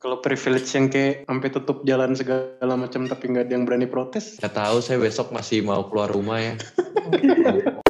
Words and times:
Kalau 0.00 0.20
privilege 0.20 0.68
yang 0.76 0.92
kayak 0.92 1.24
sampai 1.24 1.48
tutup 1.48 1.80
jalan 1.88 2.12
segala 2.12 2.74
macam 2.76 3.08
tapi 3.08 3.32
nggak 3.32 3.48
ada 3.48 3.52
yang 3.56 3.64
berani 3.64 3.88
protes. 3.88 4.36
Gak 4.36 4.52
tahu 4.52 4.84
saya 4.84 5.00
besok 5.00 5.32
masih 5.32 5.64
mau 5.64 5.88
keluar 5.88 6.12
rumah 6.12 6.40
ya. 6.40 6.54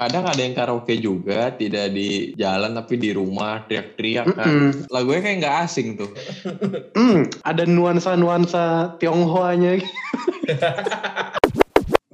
Kadang 0.00 0.24
ada 0.24 0.40
yang 0.40 0.56
karaoke 0.56 0.96
juga, 0.96 1.52
tidak 1.52 1.92
di 1.92 2.32
jalan 2.32 2.72
tapi 2.72 2.96
di 2.96 3.12
rumah 3.12 3.68
teriak-teriak 3.68 4.32
kan. 4.32 4.48
Mm-mm. 4.48 4.88
Lagunya 4.88 5.20
kayak 5.20 5.36
nggak 5.44 5.56
asing 5.68 6.00
tuh. 6.00 6.08
Hmm, 6.96 7.28
ada 7.44 7.68
nuansa-nuansa 7.68 8.96
Tionghoanya. 8.96 9.76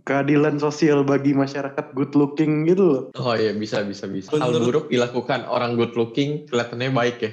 Keadilan 0.06 0.58
sosial 0.58 1.06
bagi 1.06 1.30
masyarakat 1.30 1.94
good 1.94 2.18
looking 2.18 2.66
gitu 2.66 2.82
loh. 2.90 3.02
Oh 3.22 3.38
iya 3.38 3.54
bisa 3.54 3.86
bisa 3.86 4.10
bisa. 4.10 4.34
Hal 4.34 4.58
buruk 4.58 4.90
dilakukan 4.90 5.46
orang 5.46 5.78
good 5.78 5.94
looking 5.94 6.42
kelihatannya 6.50 6.90
baik 6.90 7.16
ya. 7.22 7.30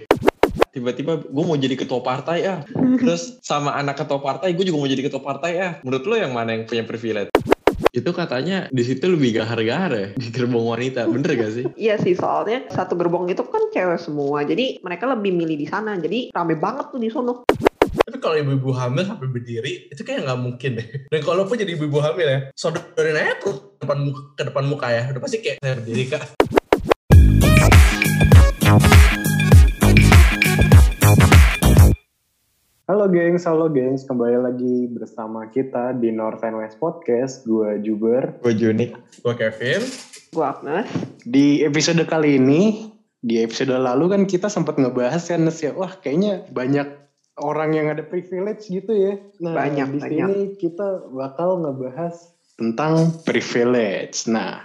Tiba-tiba 0.74 1.22
gue 1.22 1.44
mau 1.46 1.58
jadi 1.58 1.76
ketua 1.78 2.02
partai 2.02 2.38
ya. 2.46 2.66
Terus 3.02 3.38
sama 3.46 3.78
anak 3.78 4.02
ketua 4.02 4.20
partai 4.22 4.58
gue 4.58 4.66
juga 4.66 4.78
mau 4.82 4.90
jadi 4.90 5.06
ketua 5.06 5.22
partai 5.22 5.52
ya. 5.58 5.70
Menurut 5.86 6.04
lo 6.06 6.16
yang 6.18 6.34
mana 6.34 6.58
yang 6.58 6.66
punya 6.66 6.84
privilege? 6.86 7.30
Itu 7.94 8.10
katanya 8.10 8.74
di 8.74 8.82
situ 8.82 9.06
lebih 9.06 9.38
gahar-gahar 9.38 9.92
ya 9.94 10.08
di 10.18 10.28
gerbong 10.34 10.66
wanita. 10.66 11.06
Bener 11.06 11.38
gak 11.38 11.52
sih? 11.54 11.66
Iya 11.84 12.02
sih 12.02 12.18
soalnya 12.18 12.66
satu 12.74 12.98
gerbong 12.98 13.30
itu 13.30 13.46
kan 13.46 13.70
cewek 13.70 14.00
semua 14.02 14.42
jadi 14.48 14.80
mereka 14.82 15.06
lebih 15.10 15.36
milih 15.36 15.58
di 15.60 15.68
sana 15.70 16.00
jadi 16.00 16.34
rame 16.34 16.58
banget 16.58 16.90
tuh 16.90 17.02
di 17.02 17.10
sono. 17.14 17.46
Tapi 17.94 18.18
kalau 18.18 18.36
ibu-ibu 18.42 18.74
hamil 18.74 19.06
sampai 19.06 19.30
berdiri, 19.30 19.94
itu 19.94 20.02
kayak 20.02 20.26
nggak 20.26 20.40
mungkin 20.42 20.82
deh. 20.82 20.88
Dan 21.14 21.22
kalau 21.22 21.46
pun 21.46 21.62
jadi 21.62 21.78
ibu-ibu 21.78 22.02
hamil 22.02 22.26
ya, 22.26 22.40
sodorin 22.58 23.16
aja 23.16 23.38
tuh 23.38 23.78
depan 23.78 24.02
muka, 24.02 24.22
ke 24.34 24.44
depan 24.50 24.64
muka 24.66 24.88
ya. 24.90 25.04
Udah 25.14 25.22
pasti 25.22 25.38
kayak 25.46 25.62
saya 25.62 25.78
berdiri 25.78 26.04
kak. 26.10 26.24
Halo 32.84 33.08
gengs, 33.08 33.48
halo 33.48 33.72
gengs. 33.72 34.04
Kembali 34.04 34.44
lagi 34.44 34.92
bersama 34.92 35.48
kita 35.48 35.96
di 35.96 36.12
North 36.12 36.44
and 36.44 36.60
West 36.60 36.84
Podcast. 36.84 37.48
Gue 37.48 37.80
Juber. 37.80 38.36
Gue 38.44 38.52
Junik. 38.52 38.92
Gue 39.24 39.40
Kevin. 39.40 39.80
Gua 40.36 40.52
Agnes. 40.52 40.92
Di 41.24 41.64
episode 41.64 42.04
kali 42.04 42.36
ini, 42.36 42.92
di 43.24 43.40
episode 43.40 43.72
lalu 43.80 44.12
kan 44.12 44.22
kita 44.28 44.52
sempat 44.52 44.76
ngebahas 44.76 45.24
kan 45.24 45.48
Nes 45.48 45.64
ya. 45.64 45.72
Wah 45.72 45.96
kayaknya 45.96 46.44
banyak 46.52 46.92
orang 47.40 47.72
yang 47.72 47.88
ada 47.88 48.04
privilege 48.04 48.68
gitu 48.68 48.92
ya. 48.92 49.16
Nah 49.40 49.56
Banyak, 49.56 49.88
di 49.88 50.00
banyak. 50.04 50.28
sini 50.28 50.40
kita 50.60 51.08
bakal 51.08 51.64
ngebahas 51.64 52.36
tentang 52.60 53.16
privilege. 53.24 54.28
Nah, 54.28 54.60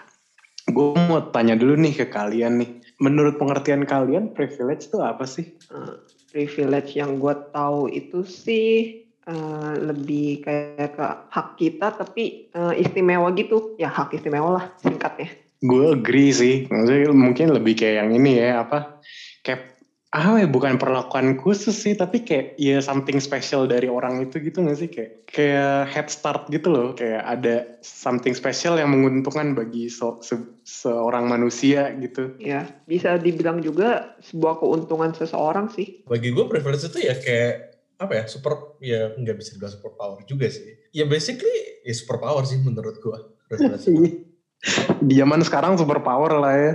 gue 0.66 0.90
mau 1.06 1.22
tanya 1.30 1.54
dulu 1.54 1.78
nih 1.78 1.94
ke 2.02 2.10
kalian 2.10 2.66
nih. 2.66 2.82
Menurut 2.98 3.38
pengertian 3.38 3.86
kalian, 3.86 4.34
privilege 4.34 4.90
itu 4.90 4.98
apa 4.98 5.22
sih? 5.22 5.54
Privilege 6.28 7.00
yang 7.00 7.16
gue 7.16 7.34
tahu 7.56 7.88
itu 7.88 8.20
sih 8.24 9.00
eh, 9.06 9.72
lebih 9.80 10.44
kayak 10.44 10.96
ke 10.96 11.06
hak 11.32 11.48
kita 11.56 11.96
tapi 11.96 12.52
eh, 12.52 12.74
istimewa 12.76 13.32
gitu 13.32 13.76
ya 13.80 13.88
hak 13.88 14.12
istimewa 14.12 14.60
lah 14.60 14.64
singkatnya. 14.80 15.32
Gue 15.58 15.90
agree 15.96 16.30
sih. 16.30 16.54
Maksudnya 16.70 17.10
mungkin 17.10 17.50
lebih 17.50 17.74
kayak 17.82 18.06
yang 18.06 18.10
ini 18.14 18.38
ya, 18.38 18.62
apa? 18.62 19.02
Kayak, 19.42 19.77
ah 20.08 20.40
ya 20.40 20.48
bukan 20.48 20.80
perlakuan 20.80 21.36
khusus 21.36 21.76
sih, 21.76 21.92
tapi 21.92 22.24
kayak 22.24 22.56
ya 22.56 22.80
something 22.80 23.20
special 23.20 23.68
dari 23.68 23.92
orang 23.92 24.24
itu 24.24 24.40
gitu 24.40 24.64
gak 24.64 24.78
sih? 24.80 24.88
Kayak, 24.88 25.28
kayak 25.28 25.76
head 25.92 26.08
start 26.08 26.48
gitu 26.48 26.72
loh. 26.72 26.88
Kayak 26.96 27.22
ada 27.28 27.56
something 27.84 28.32
special 28.32 28.80
yang 28.80 28.88
menguntungkan 28.88 29.52
bagi 29.52 29.92
so- 29.92 30.16
se- 30.24 30.48
seorang 30.64 31.28
manusia 31.28 31.92
gitu. 32.00 32.32
Ya 32.40 32.64
bisa 32.88 33.20
dibilang 33.20 33.60
juga 33.60 34.16
sebuah 34.24 34.64
keuntungan 34.64 35.12
seseorang 35.12 35.68
sih. 35.68 36.00
Bagi 36.08 36.32
gue 36.32 36.44
privilege 36.48 36.88
itu 36.88 37.04
ya 37.04 37.12
kayak 37.12 37.76
apa 37.98 38.12
ya 38.14 38.24
super 38.30 38.78
ya 38.78 39.12
nggak 39.12 39.36
bisa 39.36 39.58
dibilang 39.58 39.74
super 39.76 39.92
power 39.92 40.24
juga 40.24 40.48
sih. 40.48 40.72
Ya 40.96 41.04
basically 41.04 41.84
ya 41.84 41.92
super 41.92 42.16
power 42.16 42.48
sih 42.48 42.56
menurut 42.56 42.96
gue. 42.96 43.18
Di 45.04 45.14
zaman 45.20 45.44
sekarang 45.44 45.76
super 45.76 46.00
power 46.00 46.32
lah 46.40 46.54
ya. 46.56 46.74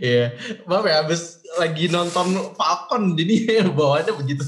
Iya, 0.00 0.32
maaf 0.64 0.84
ya 0.88 1.04
abis 1.04 1.37
lagi 1.58 1.90
nonton 1.90 2.54
Falcon 2.54 3.18
jadi 3.18 3.60
bawaannya 3.78 4.14
begitu. 4.14 4.46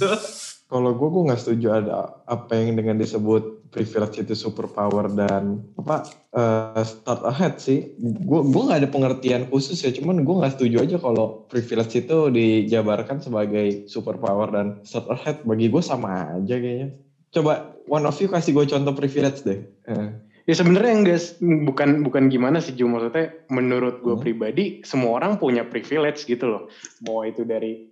Kalau 0.70 0.94
gue, 0.94 1.08
gue 1.10 1.26
nggak 1.26 1.42
setuju 1.42 1.66
ada 1.82 2.22
apa 2.30 2.54
yang 2.54 2.78
dengan 2.78 2.94
disebut 2.94 3.74
privilege 3.74 4.22
itu 4.22 4.38
superpower 4.38 5.10
dan 5.10 5.66
apa 5.74 6.06
eh, 6.30 6.82
start 6.86 7.26
ahead 7.26 7.58
sih. 7.58 7.90
Gue 7.98 8.46
gue 8.46 8.62
nggak 8.70 8.86
ada 8.86 8.90
pengertian 8.90 9.50
khusus 9.50 9.82
ya, 9.82 9.90
cuman 9.90 10.22
gue 10.22 10.34
nggak 10.38 10.54
setuju 10.54 10.86
aja 10.86 10.96
kalau 11.02 11.42
privilege 11.50 11.98
itu 11.98 12.30
dijabarkan 12.30 13.18
sebagai 13.18 13.90
superpower 13.90 14.54
dan 14.54 14.66
start 14.86 15.10
ahead. 15.10 15.42
Bagi 15.42 15.66
gue 15.66 15.82
sama 15.82 16.38
aja 16.38 16.54
kayaknya. 16.54 16.94
Coba 17.34 17.74
one 17.90 18.06
of 18.06 18.14
you 18.22 18.30
kasih 18.30 18.54
gue 18.54 18.70
contoh 18.70 18.94
privilege 18.94 19.42
deh. 19.42 19.66
Eh, 19.90 20.08
Ya 20.50 20.58
sebenarnya 20.58 20.94
enggak 20.98 21.20
bukan 21.38 22.02
bukan 22.02 22.26
gimana 22.26 22.58
sih 22.58 22.74
Ju 22.74 22.90
maksudnya 22.90 23.30
menurut 23.54 24.02
gue 24.02 24.18
Hmm. 24.18 24.24
pribadi 24.26 24.64
semua 24.82 25.22
orang 25.22 25.38
punya 25.38 25.62
privilege 25.62 26.26
gitu 26.26 26.50
loh. 26.50 26.62
Mau 27.06 27.22
itu 27.22 27.46
dari 27.46 27.86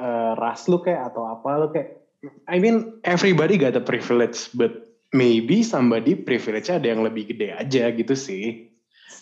eh, 0.00 0.32
ras 0.40 0.64
lu 0.72 0.80
kayak 0.80 1.12
atau 1.12 1.28
apa 1.28 1.50
lu 1.60 1.68
kayak 1.68 2.00
I 2.48 2.56
mean 2.56 2.96
everybody 3.04 3.60
got 3.60 3.76
a 3.76 3.84
privilege 3.84 4.48
but 4.56 4.88
maybe 5.12 5.60
somebody 5.60 6.16
privilege 6.16 6.72
ada 6.72 6.88
yang 6.88 7.04
lebih 7.04 7.28
gede 7.28 7.52
aja 7.52 7.92
gitu 7.92 8.16
sih. 8.16 8.72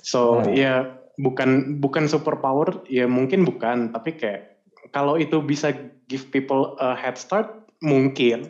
So 0.06 0.46
Hmm. 0.46 0.54
ya 0.54 0.94
bukan 1.18 1.82
bukan 1.82 2.06
superpower 2.06 2.86
ya 2.86 3.10
mungkin 3.10 3.42
bukan 3.42 3.90
tapi 3.90 4.14
kayak 4.14 4.62
kalau 4.94 5.18
itu 5.18 5.42
bisa 5.42 5.74
give 6.06 6.30
people 6.30 6.78
a 6.78 6.94
head 6.94 7.18
start 7.18 7.66
mungkin 7.82 8.46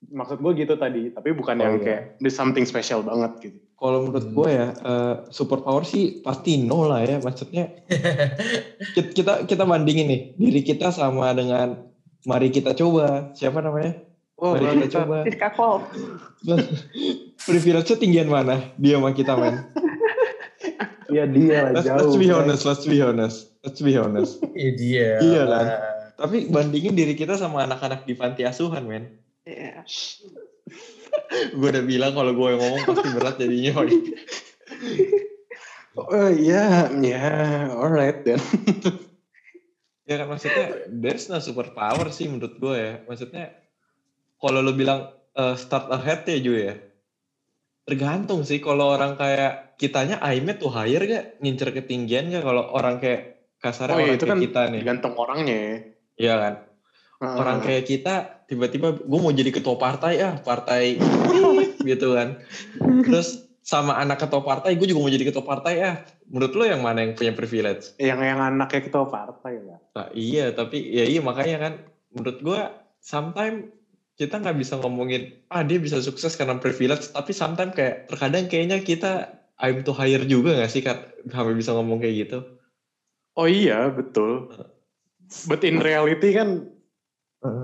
maksud 0.00 0.40
gue 0.40 0.52
gitu 0.56 0.74
tadi 0.74 1.12
tapi 1.12 1.36
bukan 1.36 1.54
Oh, 1.54 1.62
yang 1.62 1.74
iya. 1.76 1.84
kayak 1.84 2.02
there's 2.18 2.32
something 2.32 2.64
special 2.64 3.04
banget 3.04 3.32
gitu 3.44 3.58
Kalau 3.76 4.04
menurut 4.04 4.24
Hmm. 4.28 4.36
gue 4.36 4.48
ya 4.50 4.66
eh, 4.72 5.14
superpower 5.28 5.84
sih 5.84 6.20
pasti 6.20 6.60
no 6.60 6.84
lah 6.84 7.00
ya. 7.00 7.16
Maksudnya 7.16 7.80
kita 8.96 9.08
kita, 9.12 9.32
kita 9.44 9.64
bandingin 9.64 10.04
nih 10.04 10.20
diri 10.36 10.60
kita 10.60 10.92
sama 10.92 11.32
dengan 11.32 11.88
mari 12.24 12.48
kita 12.48 12.72
coba 12.72 13.32
siapa 13.32 13.60
namanya? 13.60 14.04
oh 14.36 14.52
mari 14.52 14.84
kita 14.84 15.00
coba. 15.00 15.24
Siska 15.24 15.48
Kol. 15.52 15.80
Privilege-nya 17.48 17.96
tinggian 17.96 18.28
mana? 18.28 18.60
Dia 18.76 19.00
sama 19.00 19.12
kita 19.12 19.32
men. 19.36 19.64
ya 21.16 21.24
dia 21.26 21.56
lah 21.66 21.72
Let's, 21.80 21.86
jauh 21.88 21.98
let's 22.04 22.16
be 22.16 22.28
honest, 22.28 22.62
let's 22.64 22.84
be 22.86 22.98
honest, 23.00 23.36
let's 23.64 23.80
be 23.80 23.92
honest. 23.96 24.32
Iya 24.52 24.70
dia. 24.76 25.08
Iya 25.20 25.42
kan? 25.48 25.66
Tapi 26.20 26.52
bandingin 26.52 26.92
diri 26.92 27.16
kita 27.16 27.40
sama 27.40 27.64
anak-anak 27.64 28.04
di 28.04 28.12
panti 28.12 28.44
asuhan 28.44 28.84
men. 28.84 29.04
Ya. 29.60 29.82
gue 31.50 31.68
udah 31.68 31.82
bilang 31.82 32.12
kalau 32.14 32.30
gue 32.32 32.48
yang 32.48 32.60
ngomong 32.60 32.82
pasti 32.86 33.08
berat 33.10 33.34
jadinya. 33.36 33.82
oh 35.98 36.30
ya 36.30 36.86
ya 36.94 37.24
alright 37.74 38.22
then 38.22 38.38
ya 40.08 40.14
kan 40.16 40.26
maksudnya 40.26 40.86
there's 40.88 41.26
no 41.26 41.38
superpower 41.38 42.08
sih 42.10 42.30
menurut 42.30 42.54
gue 42.56 42.76
ya. 42.76 42.92
Maksudnya 43.04 43.58
kalau 44.38 44.62
lo 44.62 44.72
bilang 44.72 45.10
eh, 45.34 45.54
start 45.54 45.90
ahead 45.90 46.22
ya 46.24 46.38
Ju 46.38 46.54
ya. 46.54 46.74
Tergantung 47.82 48.46
sih 48.46 48.62
kalau 48.62 48.94
orang 48.94 49.18
kayak 49.18 49.74
kitanya 49.74 50.22
aimnya 50.22 50.54
tuh 50.54 50.70
higher 50.70 51.02
gak? 51.02 51.42
Ngincer 51.42 51.74
ketinggian 51.74 52.30
gak? 52.30 52.46
Kalau 52.46 52.70
orang 52.70 53.02
kayak 53.02 53.22
kasarnya 53.58 53.94
oh 53.94 53.98
ya 53.98 54.04
orang 54.06 54.14
itu 54.14 54.24
kayak 54.24 54.30
kan 54.30 54.38
kita 54.40 54.60
nih. 54.62 54.80
tergantung 54.80 55.14
orangnya 55.18 55.56
ya 55.58 55.74
Iya 56.16 56.34
kan? 56.38 56.54
orang 57.20 57.58
Ah. 57.60 57.62
kayak 57.62 57.84
kita 57.84 58.14
tiba-tiba 58.50 58.98
gue 58.98 59.18
mau 59.22 59.30
jadi 59.30 59.54
ketua 59.54 59.78
partai 59.78 60.18
ya 60.18 60.42
partai 60.42 60.98
gitu 61.90 62.18
kan. 62.18 62.42
Terus 63.06 63.46
sama 63.62 63.94
anak 64.02 64.26
ketua 64.26 64.42
partai 64.42 64.74
gue 64.74 64.90
juga 64.90 65.06
mau 65.06 65.12
jadi 65.12 65.30
ketua 65.30 65.46
partai 65.46 65.74
ya 65.78 66.02
menurut 66.26 66.52
lo 66.58 66.64
yang 66.66 66.82
mana 66.82 67.06
yang 67.06 67.14
punya 67.14 67.30
privilege? 67.30 67.94
Yang 68.02 68.20
yang 68.26 68.40
anaknya 68.42 68.80
ketua 68.82 69.06
partai 69.06 69.62
lah 69.62 69.78
nah, 69.94 70.08
iya 70.10 70.50
tapi 70.50 70.82
ya 70.82 71.06
iya 71.06 71.22
makanya 71.22 71.56
kan 71.62 71.72
menurut 72.10 72.42
gue 72.42 72.60
sometimes 72.98 73.70
kita 74.18 74.42
nggak 74.42 74.58
bisa 74.58 74.74
ngomongin 74.82 75.38
ah 75.54 75.62
dia 75.62 75.78
bisa 75.78 76.02
sukses 76.02 76.34
karena 76.34 76.58
privilege 76.58 77.14
tapi 77.14 77.30
sometimes 77.30 77.72
kayak 77.72 78.10
terkadang 78.10 78.50
kayaknya 78.50 78.82
kita 78.82 79.38
aim 79.62 79.84
to 79.86 79.92
hire 79.94 80.24
juga 80.26 80.56
gak 80.56 80.72
sih 80.72 80.82
kan 80.82 81.06
sampai 81.28 81.54
bisa 81.54 81.76
ngomong 81.76 82.00
kayak 82.00 82.26
gitu. 82.26 82.38
Oh 83.36 83.46
iya 83.46 83.86
betul. 83.92 84.50
But 85.46 85.62
in 85.62 85.78
reality 85.78 86.34
kan 86.34 86.66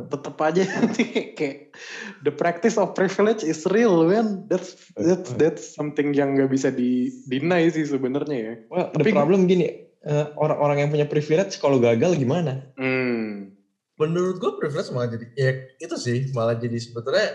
tetap 0.09 0.41
aja 0.41 0.65
nanti 0.65 1.05
kayak 1.37 1.77
the 2.25 2.33
practice 2.33 2.81
of 2.81 2.97
privilege 2.97 3.45
is 3.45 3.69
real 3.69 4.09
man. 4.09 4.49
That's 4.49 4.73
that's 4.97 5.31
that's 5.37 5.65
something 5.77 6.17
yang 6.17 6.33
nggak 6.37 6.49
bisa 6.49 6.73
di 6.73 7.13
deny 7.29 7.69
sih 7.69 7.85
sebenarnya 7.85 8.37
ya. 8.37 8.55
Well 8.73 8.89
the 8.97 9.05
Tapi- 9.05 9.13
problem 9.13 9.45
gini 9.45 9.69
eh, 10.01 10.27
orang-orang 10.41 10.87
yang 10.87 10.91
punya 10.93 11.07
privilege 11.07 11.61
kalau 11.61 11.77
gagal 11.77 12.17
gimana? 12.17 12.73
Hmm. 12.81 13.53
Menurut 13.97 14.41
gue 14.41 14.53
privilege 14.61 14.93
malah 14.93 15.13
jadi 15.13 15.27
ya 15.37 15.51
itu 15.81 15.97
sih 15.97 16.33
malah 16.33 16.57
jadi 16.57 16.77
sebetulnya 16.77 17.33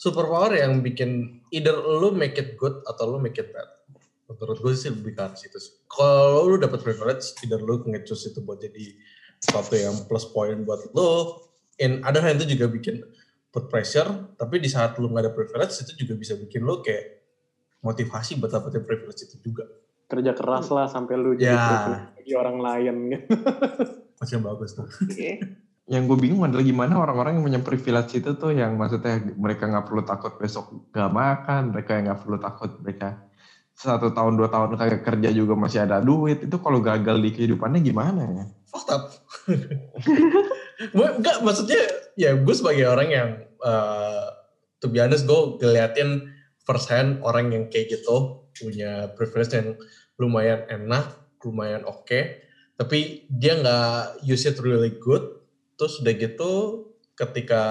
superpower 0.00 0.56
yang 0.56 0.80
bikin 0.80 1.40
either 1.52 1.76
lu 1.76 2.12
make 2.12 2.40
it 2.40 2.56
good 2.56 2.80
atau 2.88 3.16
lu 3.16 3.18
make 3.20 3.36
it 3.36 3.52
bad. 3.52 3.68
Menurut 4.28 4.60
gue 4.62 4.72
sih 4.72 4.88
lebih 4.88 5.16
ke 5.16 5.20
arah 5.20 5.36
situ 5.36 5.60
sih. 5.60 5.76
Kalau 5.90 6.46
lu 6.46 6.56
dapat 6.56 6.80
privilege, 6.80 7.34
either 7.44 7.60
lu 7.60 7.82
nge-choose 7.84 8.32
itu 8.32 8.40
buat 8.40 8.62
jadi 8.62 8.96
sesuatu 9.42 9.74
yang 9.74 9.96
plus 10.06 10.24
point 10.30 10.62
buat 10.62 10.86
lu, 10.94 11.49
in 11.80 12.04
other 12.04 12.20
hand 12.20 12.38
itu 12.44 12.54
juga 12.54 12.68
bikin 12.68 13.00
put 13.50 13.66
pressure, 13.66 14.36
tapi 14.38 14.62
di 14.62 14.70
saat 14.70 14.94
lu 15.00 15.10
nggak 15.10 15.24
ada 15.26 15.32
privilege 15.34 15.74
itu 15.82 16.06
juga 16.06 16.14
bisa 16.14 16.38
bikin 16.38 16.62
lu 16.62 16.84
kayak 16.84 17.18
motivasi 17.82 18.38
buat 18.38 18.52
dapetin 18.52 18.84
privilege 18.86 19.26
itu 19.26 19.36
juga. 19.40 19.66
Kerja 20.06 20.36
keras 20.36 20.68
lah 20.70 20.86
sampai 20.86 21.14
lu 21.16 21.34
jadi 21.34 21.56
Ya. 21.56 21.66
privilege 21.66 22.06
bagi 22.20 22.32
orang 22.36 22.56
lain 22.60 22.94
gitu. 23.10 23.26
Masih 24.20 24.38
bagus 24.44 24.76
tuh. 24.76 24.86
Yang 25.90 26.02
gue 26.06 26.18
bingung 26.22 26.46
adalah 26.46 26.62
gimana 26.62 26.94
orang-orang 27.02 27.40
yang 27.40 27.44
punya 27.50 27.60
privilege 27.64 28.12
itu 28.14 28.30
tuh 28.38 28.54
yang 28.54 28.78
maksudnya 28.78 29.18
mereka 29.34 29.66
nggak 29.66 29.86
perlu 29.90 30.02
takut 30.06 30.38
besok 30.38 30.70
gak 30.94 31.10
makan, 31.10 31.74
mereka 31.74 31.98
yang 31.98 32.12
nggak 32.12 32.20
perlu 32.22 32.38
takut 32.38 32.70
mereka 32.78 33.26
satu 33.80 34.12
tahun 34.12 34.36
dua 34.36 34.52
tahun 34.52 34.76
kagak 34.76 35.02
kerja 35.08 35.32
juga 35.32 35.56
masih 35.56 35.88
ada 35.88 36.04
duit 36.04 36.44
itu 36.44 36.56
kalau 36.60 36.84
gagal 36.84 37.16
di 37.16 37.32
kehidupannya 37.32 37.80
gimana 37.80 38.22
ya? 38.28 38.44
Fucked 38.68 38.92
up. 38.92 39.02
gue 40.80 41.06
enggak 41.20 41.44
maksudnya 41.44 41.82
ya 42.16 42.32
gue 42.32 42.54
sebagai 42.56 42.88
orang 42.88 43.08
yang 43.12 43.30
uh, 43.60 44.32
to 44.80 44.88
be 44.88 44.96
honest 44.96 45.28
gue 45.28 45.60
ngeliatin 45.60 46.32
first 46.64 46.88
hand 46.88 47.20
orang 47.20 47.52
yang 47.52 47.64
kayak 47.68 47.92
gitu 47.92 48.40
punya 48.56 49.08
privilege 49.16 49.52
yang 49.56 49.76
lumayan 50.20 50.68
enak, 50.68 51.16
lumayan 51.40 51.82
oke, 51.88 52.20
tapi 52.76 53.24
dia 53.32 53.56
nggak 53.56 54.20
use 54.20 54.44
it 54.44 54.60
really 54.60 54.92
good. 55.00 55.40
Terus 55.80 56.04
udah 56.04 56.14
gitu 56.14 56.52
ketika 57.16 57.62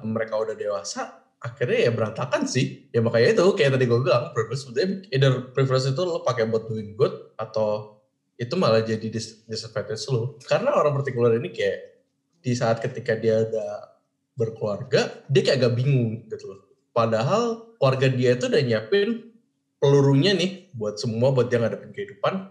mereka 0.00 0.40
udah 0.40 0.56
dewasa 0.56 1.20
akhirnya 1.38 1.86
ya 1.86 1.90
berantakan 1.94 2.50
sih 2.50 2.90
ya 2.90 2.98
makanya 2.98 3.38
itu 3.38 3.46
kayak 3.54 3.78
tadi 3.78 3.86
gue 3.86 4.00
bilang 4.02 4.34
privilege 4.34 4.66
sebenarnya 4.66 5.06
either 5.14 5.32
privilege 5.54 5.86
itu 5.86 6.02
lo 6.02 6.26
pakai 6.26 6.50
buat 6.50 6.66
doing 6.66 6.98
good 6.98 7.14
atau 7.38 8.02
itu 8.34 8.58
malah 8.58 8.82
jadi 8.82 9.06
dis 9.06 9.46
disadvantage 9.46 10.02
lo 10.10 10.34
karena 10.50 10.74
orang 10.74 10.98
partikular 10.98 11.30
ini 11.38 11.54
kayak 11.54 11.97
di 12.38 12.52
saat 12.54 12.78
ketika 12.78 13.18
dia 13.18 13.42
udah 13.46 13.98
berkeluarga 14.38 15.26
dia 15.26 15.42
kayak 15.42 15.58
agak 15.58 15.72
bingung 15.74 16.26
gitu 16.30 16.46
loh. 16.46 16.60
Padahal 16.94 17.74
keluarga 17.78 18.06
dia 18.10 18.38
itu 18.38 18.46
udah 18.46 18.62
nyiapin 18.62 19.34
pelurunya 19.78 20.34
nih 20.34 20.70
buat 20.74 20.98
semua 20.98 21.34
buat 21.34 21.50
dia 21.50 21.58
ngadepin 21.58 21.90
kehidupan. 21.90 22.50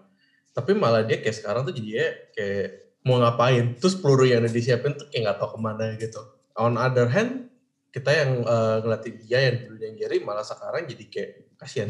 Tapi 0.51 0.71
malah 0.73 1.05
dia 1.05 1.21
kayak 1.21 1.37
sekarang 1.37 1.63
tuh 1.67 1.75
jadinya 1.75 2.07
kayak 2.35 2.97
mau 3.07 3.19
ngapain? 3.23 3.77
Terus 3.79 3.95
peluru 3.99 4.27
yang 4.27 4.43
udah 4.43 4.51
disiapin 4.51 4.95
tuh 4.99 5.07
kayak 5.07 5.31
nggak 5.31 5.37
tahu 5.39 5.49
ke 5.55 5.59
mana 5.59 5.85
gitu. 5.95 6.21
On 6.59 6.75
other 6.75 7.07
hand 7.07 7.47
kita 7.91 8.11
yang 8.13 8.31
uh, 8.43 8.83
ngeliatin 8.83 9.15
dia 9.23 9.39
yang 9.47 9.55
dulu 9.63 9.75
yang 9.79 9.95
Jerry 9.95 10.17
malah 10.21 10.43
sekarang 10.43 10.85
jadi 10.85 11.03
kayak 11.07 11.31
kasihan 11.57 11.89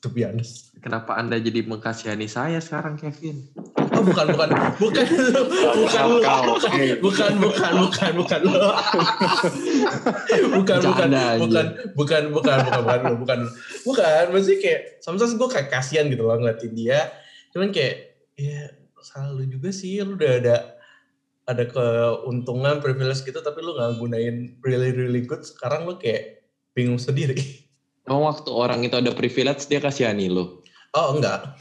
to 0.00 0.08
be 0.12 0.22
honest. 0.24 0.76
Kenapa 0.80 1.16
anda 1.16 1.40
jadi 1.40 1.64
mengkasihani 1.64 2.28
saya 2.28 2.60
sekarang 2.60 3.00
Kevin? 3.00 3.48
oh 3.96 4.02
bukan 4.04 4.26
bukan. 4.34 4.48
Bukan 4.76 5.06
lu. 5.08 5.42
Bukan 5.80 6.02
lu. 6.06 6.16
Bukan 7.00 7.32
bukan 7.40 7.72
bukan 7.72 7.72
bukan 7.80 8.12
bukan 8.14 8.40
lu. 8.44 8.52
Bukan 10.52 10.78
bukan 10.78 10.78
Bercanda 10.84 11.20
aja. 11.34 11.40
bukan 11.40 11.66
bukan 11.96 12.22
bukan 12.30 12.58
bukan 12.60 12.78
bukan 12.84 12.98
lu 13.02 13.14
bukan 13.18 13.40
bukan 13.82 14.22
maksudnya 14.30 14.58
kayak 14.60 14.80
sometimes 15.00 15.34
gue 15.34 15.48
kayak 15.48 15.68
kasihan 15.72 16.06
gitu 16.12 16.22
loh 16.22 16.36
ngeliatin 16.36 16.72
dia. 16.76 17.00
Cuman 17.50 17.72
kayak 17.72 18.20
ya 18.36 18.70
salah 19.00 19.32
lu 19.32 19.48
juga 19.48 19.72
sih. 19.72 19.98
Lu 20.04 20.14
udah 20.14 20.32
ada 20.44 20.56
ada 21.46 21.64
keuntungan 21.66 22.82
privilege 22.82 23.22
gitu 23.22 23.38
tapi 23.38 23.62
lu 23.64 23.74
nggak 23.74 23.96
gunain 23.96 24.36
really 24.60 24.92
really 24.92 25.24
good. 25.24 25.42
Sekarang 25.42 25.88
lu 25.88 25.96
kayak 25.96 26.44
bingung 26.76 27.00
sendiri 27.00 27.65
Oh 28.06 28.22
waktu 28.22 28.50
orang 28.54 28.86
itu 28.86 28.94
ada 28.94 29.10
privilege 29.10 29.66
dia 29.66 29.82
kasihani 29.82 30.30
lo. 30.30 30.62
oh 30.96 31.18
enggak 31.18 31.58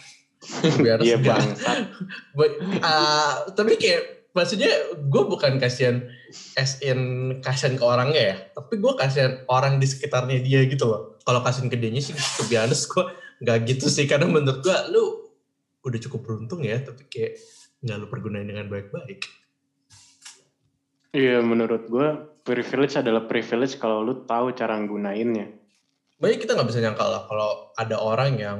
biar 0.85 1.01
Iya. 1.01 1.17
But, 2.37 2.51
uh, 2.79 3.33
tapi 3.57 3.75
kayak 3.81 4.29
maksudnya 4.35 4.69
gue 4.99 5.23
bukan 5.25 5.57
kasihan 5.57 6.05
as 6.59 6.83
in 6.83 7.31
kasihan 7.39 7.79
ke 7.79 7.83
orangnya 7.87 8.21
ya 8.21 8.35
tapi 8.51 8.83
gue 8.83 8.93
kasihan 8.99 9.41
orang 9.47 9.79
di 9.79 9.87
sekitarnya 9.87 10.43
dia 10.43 10.67
gitu 10.67 10.91
loh 10.91 11.15
kalau 11.23 11.39
kasihan 11.39 11.71
ke 11.71 11.79
dianya 11.79 12.03
sih 12.03 12.11
to 12.11 12.43
be 12.51 12.59
honest 12.59 12.91
gue 12.91 13.03
nggak 13.41 13.63
gitu 13.63 13.87
sih 13.87 14.03
karena 14.03 14.27
menurut 14.27 14.59
gue 14.59 14.75
lu 14.91 15.31
udah 15.87 15.99
cukup 16.03 16.19
beruntung 16.27 16.67
ya 16.67 16.83
tapi 16.83 17.07
kayak 17.07 17.39
nggak 17.79 17.95
lu 17.95 18.07
pergunain 18.11 18.43
dengan 18.43 18.67
baik-baik 18.67 19.23
Iya 21.15 21.39
menurut 21.39 21.87
gue 21.87 22.07
privilege 22.43 22.99
adalah 22.99 23.23
privilege 23.23 23.79
kalau 23.79 24.03
lu 24.03 24.27
tahu 24.27 24.51
cara 24.51 24.75
nggunainnya. 24.75 25.47
Banyak 26.15 26.39
kita 26.39 26.55
nggak 26.55 26.69
bisa 26.71 26.79
nyangka 26.79 27.05
lah 27.05 27.21
kalau 27.27 27.75
ada 27.75 27.97
orang 27.99 28.31
yang 28.39 28.59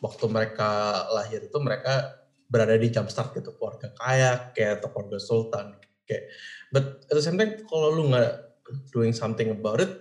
waktu 0.00 0.24
mereka 0.32 1.04
lahir 1.12 1.44
itu 1.44 1.58
mereka 1.60 2.24
berada 2.48 2.74
di 2.74 2.88
jumpstart 2.88 3.36
gitu. 3.36 3.54
Keluarga 3.54 3.92
kaya 3.94 4.50
kayak 4.56 4.80
atau 4.80 4.88
keluarga 4.90 5.18
sultan 5.20 5.76
kayak. 6.08 6.32
But 6.72 7.04
at 7.06 7.14
the 7.14 7.22
same 7.22 7.36
time 7.36 7.60
kalau 7.68 7.92
lu 7.92 8.10
nggak 8.10 8.60
doing 8.90 9.12
something 9.12 9.52
about 9.52 9.84
it 9.84 9.92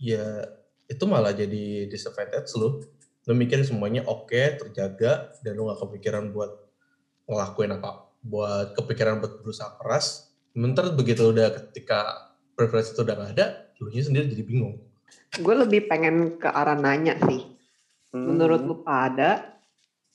ya 0.00 0.46
itu 0.88 1.04
malah 1.04 1.36
jadi 1.36 1.86
disadvantage 1.86 2.48
lu. 2.56 2.80
Lu 3.28 3.36
mikir 3.36 3.60
semuanya 3.60 4.08
oke 4.08 4.56
terjaga 4.56 5.36
dan 5.44 5.52
lu 5.52 5.68
nggak 5.68 5.84
kepikiran 5.84 6.32
buat 6.32 6.48
ngelakuin 7.28 7.76
apa 7.76 8.08
buat 8.24 8.72
kepikiran 8.72 9.20
buat 9.20 9.44
berusaha 9.44 9.76
keras. 9.76 10.32
Sementara 10.56 10.90
begitu 10.96 11.28
udah 11.28 11.52
ketika 11.54 12.32
privilege 12.56 12.96
itu 12.96 13.04
udah 13.04 13.14
nggak 13.14 13.32
ada 13.36 13.46
lu 13.78 13.94
sendiri 13.94 14.26
jadi 14.26 14.42
bingung 14.42 14.87
Gue 15.36 15.54
lebih 15.54 15.84
pengen 15.90 16.40
ke 16.40 16.48
arah 16.48 16.78
nanya 16.78 17.20
sih. 17.28 17.44
Hmm. 18.14 18.32
Menurut 18.32 18.64
lu 18.64 18.80
pada, 18.80 19.60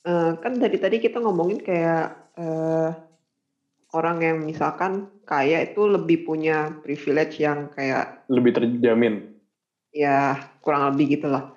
eh, 0.02 0.32
kan 0.42 0.58
dari 0.58 0.78
tadi 0.82 0.98
kita 0.98 1.22
ngomongin 1.22 1.62
kayak 1.62 2.34
eh, 2.34 2.90
orang 3.94 4.18
yang 4.26 4.38
misalkan 4.42 5.06
kaya 5.24 5.62
itu 5.62 5.86
lebih 5.86 6.26
punya 6.26 6.74
privilege 6.82 7.38
yang 7.40 7.70
kayak 7.70 8.26
lebih 8.28 8.58
terjamin. 8.58 9.38
ya 9.94 10.42
kurang 10.66 10.90
lebih 10.90 11.22
gitulah. 11.22 11.54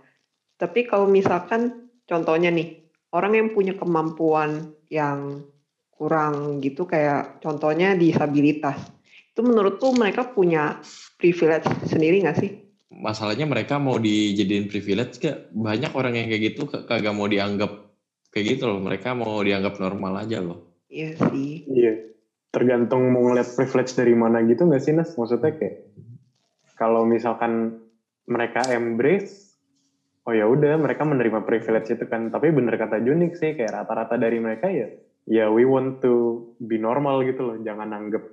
Tapi 0.61 0.85
kalau 0.85 1.09
misalkan 1.09 1.89
contohnya 2.05 2.53
nih, 2.53 2.85
orang 3.17 3.33
yang 3.33 3.49
punya 3.57 3.73
kemampuan 3.73 4.77
yang 4.93 5.49
kurang 5.97 6.61
gitu 6.61 6.85
kayak 6.85 7.41
contohnya 7.41 7.97
disabilitas. 7.97 8.77
Itu 9.33 9.41
menurut 9.41 9.81
tuh 9.81 9.97
mereka 9.97 10.29
punya 10.37 10.77
privilege 11.17 11.65
sendiri 11.89 12.21
nggak 12.21 12.37
sih? 12.37 12.66
Masalahnya 12.97 13.45
mereka 13.45 13.77
mau 13.77 14.01
dijadiin 14.01 14.73
privilege 14.73 15.21
gak? 15.21 15.53
Banyak 15.53 15.93
orang 15.93 16.17
yang 16.17 16.33
kayak 16.33 16.43
gitu 16.55 16.65
kagak 16.69 17.13
mau 17.13 17.29
dianggap 17.29 17.93
kayak 18.33 18.57
gitu 18.57 18.73
loh. 18.73 18.81
Mereka 18.81 19.13
mau 19.13 19.45
dianggap 19.45 19.77
normal 19.77 20.25
aja 20.25 20.41
loh. 20.41 20.85
Iya 20.89 21.13
sih. 21.29 21.69
Iya. 21.69 22.17
Tergantung 22.53 23.13
mau 23.13 23.21
ngeliat 23.29 23.53
privilege 23.53 23.93
dari 23.93 24.17
mana 24.17 24.41
gitu 24.49 24.65
nggak 24.65 24.81
sih 24.81 24.97
Nas? 24.97 25.13
Maksudnya 25.13 25.53
kayak 25.53 25.93
kalau 26.77 27.05
misalkan 27.05 27.85
mereka 28.25 28.65
embrace, 28.73 29.57
oh 30.25 30.33
ya 30.33 30.49
udah 30.49 30.81
mereka 30.81 31.05
menerima 31.05 31.45
privilege 31.45 31.93
itu 31.93 32.05
kan. 32.09 32.33
Tapi 32.33 32.53
bener 32.53 32.81
kata 32.81 33.01
Junik 33.05 33.37
sih 33.37 33.57
kayak 33.57 33.85
rata-rata 33.85 34.17
dari 34.17 34.41
mereka 34.41 34.73
ya, 34.73 34.89
ya 35.29 35.53
we 35.53 35.69
want 35.69 36.01
to 36.01 36.45
be 36.65 36.81
normal 36.81 37.21
gitu 37.29 37.45
loh. 37.45 37.57
Jangan 37.61 37.93
anggap 37.93 38.25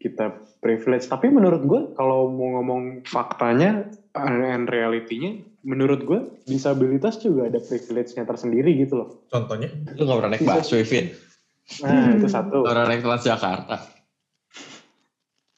kita 0.00 0.40
privilege. 0.64 1.06
Tapi 1.06 1.28
menurut 1.28 1.62
gue 1.68 1.80
kalau 1.94 2.32
mau 2.32 2.58
ngomong 2.58 3.04
faktanya 3.04 3.84
and 4.16 4.66
reality-nya, 4.66 5.44
menurut 5.62 6.00
gue 6.08 6.20
disabilitas 6.48 7.20
juga 7.20 7.52
ada 7.52 7.60
privilege-nya 7.60 8.24
tersendiri 8.24 8.72
gitu 8.80 9.04
loh. 9.04 9.08
contohnya 9.28 9.68
Lu 10.00 10.08
gak 10.08 10.18
pernah 10.24 10.32
naik 10.32 10.42
busway, 10.42 10.82
Vin? 10.82 11.06
Nah 11.84 12.16
itu 12.16 12.26
satu. 12.26 12.64
Gak 12.64 12.72
pernah 12.72 12.86
naik 12.88 13.02
Transjakarta. 13.04 13.76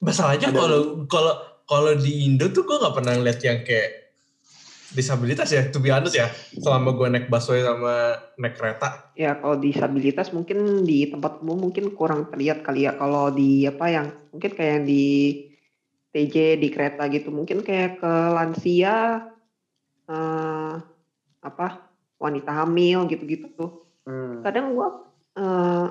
Masalahnya 0.03 0.51
kalau 0.51 1.07
kalau 1.07 1.35
kalau 1.63 1.93
di 1.95 2.27
Indo 2.27 2.51
tuh 2.51 2.67
gue 2.67 2.75
nggak 2.75 2.95
pernah 2.99 3.15
lihat 3.23 3.39
yang 3.47 3.63
kayak 3.63 4.02
disabilitas 4.93 5.49
ya, 5.53 5.69
to 5.69 5.81
be 5.81 5.93
honest 5.93 6.17
ya. 6.17 6.29
Selama 6.57 6.93
gue 6.93 7.09
naik 7.09 7.27
busway 7.33 7.65
sama 7.65 8.17
naik 8.37 8.57
kereta, 8.57 9.13
Ya 9.13 9.37
kalau 9.37 9.61
disabilitas 9.61 10.33
mungkin 10.33 10.89
di 10.89 11.05
tempat 11.05 11.45
umum 11.45 11.69
mungkin 11.69 11.93
kurang 11.93 12.33
terlihat 12.33 12.65
kali 12.65 12.89
ya. 12.89 12.97
Kalau 12.97 13.29
di 13.29 13.69
apa 13.69 13.93
yang 13.93 14.07
mungkin 14.33 14.51
kayak 14.57 14.73
yang 14.81 14.87
di 14.89 15.05
TJ 16.13 16.61
di 16.61 16.69
kereta 16.73 17.09
gitu 17.13 17.29
mungkin 17.29 17.61
kayak 17.61 18.01
ke 18.01 18.13
lansia 18.33 19.29
eh, 20.09 20.75
apa 21.45 21.67
wanita 22.17 22.65
hamil 22.65 23.05
gitu-gitu 23.13 23.53
tuh. 23.53 23.71
Hmm. 24.09 24.41
Kadang 24.41 24.73
gua 24.73 25.13
eh, 25.37 25.87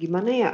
gimana 0.00 0.30
ya? 0.32 0.52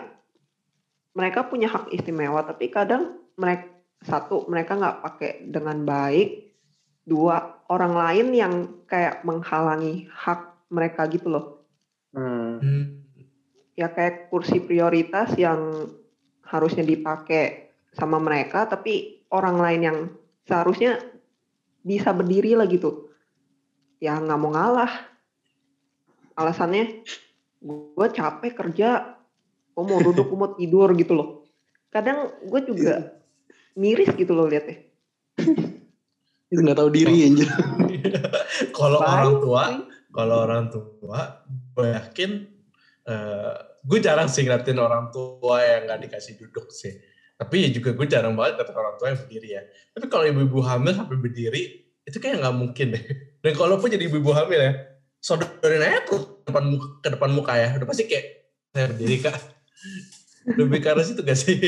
Mereka 1.14 1.46
punya 1.46 1.70
hak 1.70 1.94
istimewa 1.94 2.42
tapi 2.42 2.66
kadang 2.66 3.14
mereka 3.38 3.78
satu 4.02 4.46
mereka 4.50 4.74
nggak 4.74 4.98
pakai 5.06 5.32
dengan 5.46 5.86
baik. 5.86 6.47
Dua 7.08 7.64
orang 7.72 7.96
lain 7.96 8.26
yang 8.36 8.54
kayak 8.84 9.24
menghalangi 9.24 10.08
hak 10.12 10.68
mereka 10.68 11.08
gitu 11.08 11.32
loh. 11.32 11.46
Hmm. 12.08 13.04
ya 13.78 13.94
kayak 13.94 14.32
kursi 14.32 14.58
prioritas 14.58 15.38
yang 15.38 15.86
harusnya 16.42 16.82
dipakai 16.82 17.70
sama 17.94 18.18
mereka 18.18 18.66
tapi 18.66 19.22
orang 19.30 19.60
lain 19.60 19.80
yang 19.84 19.98
seharusnya 20.48 20.98
bisa 21.84 22.10
berdiri 22.10 22.58
lah 22.58 22.66
gitu. 22.66 23.12
Ya 24.02 24.18
nggak 24.18 24.40
mau 24.40 24.50
ngalah. 24.50 24.90
Alasannya 26.34 27.06
gue 27.62 28.06
capek 28.14 28.52
kerja 28.56 29.18
gue 29.78 29.84
mau 29.86 30.02
duduk 30.02 30.26
gue 30.26 30.38
mau 30.38 30.50
tidur 30.58 30.90
gitu 30.98 31.12
loh. 31.14 31.28
Kadang 31.94 32.34
gue 32.42 32.60
juga 32.66 33.14
miris 33.78 34.10
gitu 34.18 34.34
loh 34.34 34.50
liatnya. 34.50 34.90
Itu 36.48 36.60
nggak 36.64 36.78
tahu 36.80 36.90
diri 36.92 37.16
anjir. 37.28 37.48
kalau 38.78 39.00
orang 39.04 39.34
tua, 39.44 39.64
kalau 40.08 40.36
orang 40.48 40.64
tua, 40.72 41.20
gue 41.48 41.86
yakin 41.92 42.30
eh 43.08 43.56
gue 43.88 43.98
jarang 44.04 44.28
sih 44.28 44.44
ngeliatin 44.44 44.76
orang 44.76 45.08
tua 45.08 45.64
yang 45.64 45.88
nggak 45.88 46.00
dikasih 46.08 46.36
duduk 46.40 46.68
sih. 46.72 46.92
Tapi 47.38 47.64
ya 47.64 47.68
juga 47.70 47.94
gue 47.94 48.06
jarang 48.10 48.34
banget 48.34 48.58
ngeliatin 48.60 48.76
orang 48.76 48.94
tua 48.98 49.06
yang 49.12 49.18
berdiri 49.20 49.48
ya. 49.48 49.62
Tapi 49.94 50.06
kalau 50.10 50.24
ibu-ibu 50.26 50.58
hamil 50.64 50.92
sampai 50.96 51.16
berdiri, 51.16 51.62
itu 52.04 52.16
kayak 52.20 52.40
nggak 52.40 52.56
mungkin 52.56 52.86
deh. 52.96 53.04
Dan 53.44 53.52
kalaupun 53.54 53.88
jadi 53.88 54.04
ibu-ibu 54.08 54.32
hamil 54.34 54.60
ya, 54.60 54.72
sodorin 55.20 55.84
aja 55.84 56.00
tuh 56.08 56.42
ke 56.42 56.50
depan 56.50 56.64
muka, 56.64 56.86
ke 57.04 57.08
depan 57.12 57.30
muka 57.30 57.52
ya. 57.54 57.68
Udah 57.76 57.86
pasti 57.86 58.04
kayak 58.08 58.26
saya 58.72 58.86
berdiri 58.92 59.16
kak. 59.20 59.36
Lebih 60.58 60.80
karena 60.80 61.04
situ 61.04 61.20
gak 61.20 61.36
sih? 61.36 61.60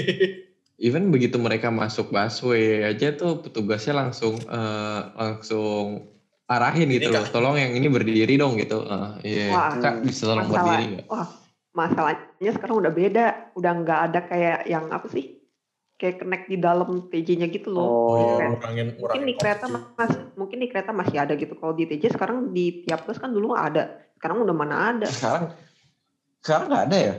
Even 0.80 1.12
begitu 1.12 1.36
mereka 1.36 1.68
masuk 1.68 2.08
busway 2.08 2.88
aja 2.88 3.12
tuh 3.12 3.44
petugasnya 3.44 4.00
langsung 4.00 4.40
eh, 4.40 5.00
langsung 5.12 6.08
arahin 6.48 6.88
gitu 6.88 7.12
loh. 7.12 7.28
Tolong 7.28 7.60
yang 7.60 7.76
ini 7.76 7.86
berdiri 7.92 8.40
dong 8.40 8.56
gitu. 8.56 8.88
Eh, 8.88 9.08
iya. 9.28 9.46
Wah, 9.52 9.76
Kak 9.76 10.00
bisa 10.02 10.24
tolong 10.24 10.48
Masalah, 10.48 10.64
berdiri 10.64 10.84
nggak? 10.96 11.06
wah 11.06 11.28
masalahnya 11.70 12.50
sekarang 12.56 12.76
udah 12.82 12.92
beda, 12.96 13.26
udah 13.54 13.72
nggak 13.84 14.00
ada 14.10 14.20
kayak 14.24 14.58
yang 14.66 14.88
apa 14.88 15.06
sih? 15.12 15.38
Kayak 16.00 16.24
connect 16.24 16.44
di 16.48 16.56
dalam 16.56 17.12
TJ-nya 17.12 17.52
gitu 17.52 17.68
loh. 17.76 17.84
Oh 17.84 18.16
iya, 18.16 18.32
Kayak- 18.40 18.50
ngurangin, 18.56 18.86
mungkin 18.88 18.96
ngurangin 19.04 19.28
di 19.28 19.34
kereta 19.36 19.66
mas, 19.68 20.12
mungkin 20.34 20.58
di 20.64 20.68
kereta 20.72 20.90
masih 20.96 21.16
ada 21.20 21.32
gitu. 21.36 21.54
Kalau 21.60 21.76
di 21.76 21.84
TJ 21.84 22.16
sekarang 22.16 22.56
di 22.56 22.88
tiap 22.88 23.04
bus 23.04 23.20
kan 23.20 23.30
dulu 23.30 23.52
ada. 23.52 24.00
Sekarang 24.16 24.48
udah 24.48 24.56
mana 24.56 24.96
ada? 24.96 25.06
Sekarang 25.12 25.52
sekarang 26.40 26.66
nggak 26.72 26.84
ada 26.88 26.96
ya? 26.98 27.14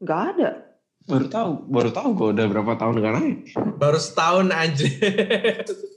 Nggak 0.00 0.22
ada. 0.32 0.48
Baru 1.06 1.26
tahu, 1.30 1.50
baru 1.70 1.90
tahu 1.94 2.08
gue 2.12 2.28
udah 2.34 2.46
berapa 2.50 2.72
tahun 2.74 2.94
nggak 2.98 3.14
naik. 3.14 3.36
Baru 3.78 3.98
setahun 3.98 4.50
aja. 4.50 4.86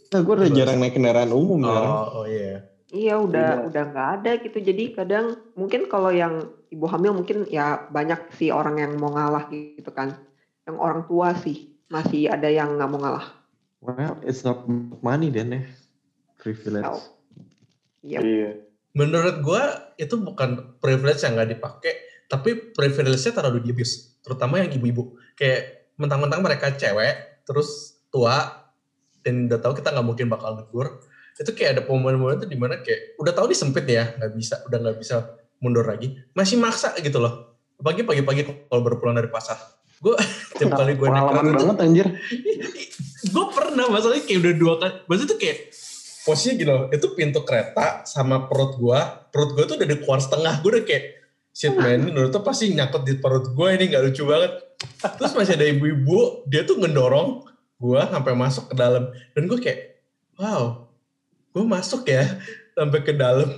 Nah, 0.09 0.19
gue 0.21 0.33
udah 0.37 0.49
jarang 0.49 0.77
naik 0.77 0.93
kendaraan 0.93 1.33
umum 1.33 1.65
sekarang. 1.65 1.93
oh, 1.93 2.07
oh 2.21 2.25
iya. 2.25 2.65
Iya 2.89 3.21
udah 3.21 3.49
Iya. 3.49 3.65
udah 3.69 3.83
nggak 3.93 4.09
ada 4.17 4.31
gitu. 4.41 4.57
Jadi 4.57 4.83
kadang 4.93 5.25
mungkin 5.53 5.85
kalau 5.85 6.09
yang 6.09 6.49
ibu 6.69 6.85
hamil 6.85 7.13
mungkin 7.13 7.45
ya 7.45 7.85
banyak 7.89 8.33
sih 8.33 8.49
orang 8.49 8.81
yang 8.81 8.97
mau 8.97 9.13
ngalah 9.13 9.49
gitu 9.49 9.89
kan. 9.89 10.17
Yang 10.65 10.77
orang 10.77 11.01
tua 11.05 11.33
sih 11.37 11.77
masih 11.89 12.29
ada 12.29 12.49
yang 12.49 12.77
nggak 12.77 12.89
mau 12.89 13.01
ngalah. 13.01 13.25
Well, 13.81 14.17
it's 14.25 14.41
not 14.41 14.65
money 15.01 15.29
then 15.29 15.53
ya. 15.53 15.61
Privilege. 16.37 16.85
Tahu. 16.85 16.99
Iya. 18.01 18.19
Iya. 18.21 18.49
Menurut 18.97 19.45
gua 19.45 19.93
itu 20.01 20.17
bukan 20.17 20.77
privilege 20.81 21.21
yang 21.21 21.37
nggak 21.37 21.53
dipakai, 21.53 21.93
tapi 22.25 22.73
privilege-nya 22.73 23.37
terlalu 23.37 23.61
diabuse, 23.61 24.08
terutama 24.21 24.61
yang 24.61 24.69
ibu-ibu. 24.71 25.15
Kayak 25.35 25.91
mentang-mentang 25.99 26.41
mereka 26.43 26.73
cewek, 26.75 27.43
terus 27.43 28.01
tua, 28.09 28.69
dan 29.23 29.51
udah 29.51 29.59
tahu 29.59 29.73
kita 29.77 29.91
nggak 29.91 30.07
mungkin 30.07 30.27
bakal 30.31 30.55
negur. 30.55 31.03
Itu 31.39 31.55
kayak 31.55 31.69
ada 31.79 31.81
momen-momen 31.87 32.39
itu 32.43 32.47
di 32.47 32.57
mana 32.59 32.83
kayak 32.83 33.15
udah 33.19 33.31
tahu 33.31 33.51
nih 33.51 33.59
sempit 33.59 33.85
ya, 33.87 34.15
nggak 34.19 34.31
bisa, 34.35 34.55
udah 34.67 34.77
nggak 34.79 34.97
bisa 34.99 35.15
mundur 35.59 35.83
lagi, 35.87 36.15
masih 36.35 36.59
maksa 36.59 36.95
gitu 36.99 37.19
loh. 37.19 37.59
Pagi 37.79 38.03
pagi-pagi 38.03 38.67
kalau 38.67 38.83
baru 38.83 38.99
pulang 38.99 39.15
dari 39.15 39.31
pasar, 39.31 39.55
gue 40.03 40.15
tiap 40.59 40.75
kali 40.75 40.99
gue 40.99 41.07
naik 41.07 41.25
kereta 41.31 41.43
tuh- 41.43 41.57
banget 41.63 41.77
anjir. 41.79 42.07
gue 43.33 43.45
pernah 43.51 43.85
masalahnya 43.91 44.23
kayak 44.23 44.39
udah 44.39 44.53
dua 44.55 44.73
kali 44.79 44.91
maksudnya 45.11 45.29
tuh 45.35 45.39
kayak 45.39 45.57
posisinya 46.23 46.53
gini 46.55 46.71
loh 46.71 46.83
itu 46.91 47.07
pintu 47.15 47.39
kereta 47.43 48.07
sama 48.07 48.47
perut 48.47 48.79
gue 48.79 48.99
perut 49.31 49.49
gue 49.55 49.63
tuh 49.67 49.75
udah 49.75 49.87
di 49.87 49.97
keluar 49.99 50.19
setengah 50.23 50.53
gue 50.63 50.69
udah 50.71 50.83
kayak 50.87 51.03
shit 51.53 51.75
man 51.75 52.07
menurut 52.07 52.31
tuh 52.31 52.43
pasti 52.45 52.71
nyakut 52.71 53.03
di 53.03 53.17
perut 53.19 53.51
gue 53.51 53.67
ini 53.75 53.91
nggak 53.91 54.03
lucu 54.09 54.23
banget. 54.23 54.51
Terus 55.19 55.33
masih 55.35 55.53
ada 55.59 55.67
ibu-ibu 55.67 56.47
dia 56.47 56.63
tuh 56.63 56.79
ngedorong 56.79 57.43
gue 57.79 58.01
sampai 58.01 58.33
masuk 58.35 58.71
ke 58.71 58.75
dalam. 58.75 59.11
Dan 59.35 59.47
gue 59.49 59.59
kayak 59.59 60.03
wow 60.39 60.87
gue 61.49 61.63
masuk 61.65 62.07
ya 62.07 62.25
sampai 62.77 62.99
ke 63.03 63.13
dalam. 63.15 63.49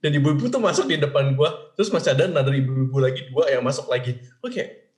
Dan 0.00 0.16
ibu-ibu 0.16 0.48
tuh 0.48 0.58
masuk 0.58 0.88
di 0.88 0.96
depan 0.96 1.36
gue 1.36 1.50
terus 1.76 1.92
masih 1.92 2.16
ada 2.16 2.26
ada 2.26 2.50
ibu-ibu 2.50 2.96
lagi 2.98 3.28
dua 3.30 3.52
yang 3.52 3.62
masuk 3.62 3.86
lagi. 3.86 4.18
Kayak 4.42 4.90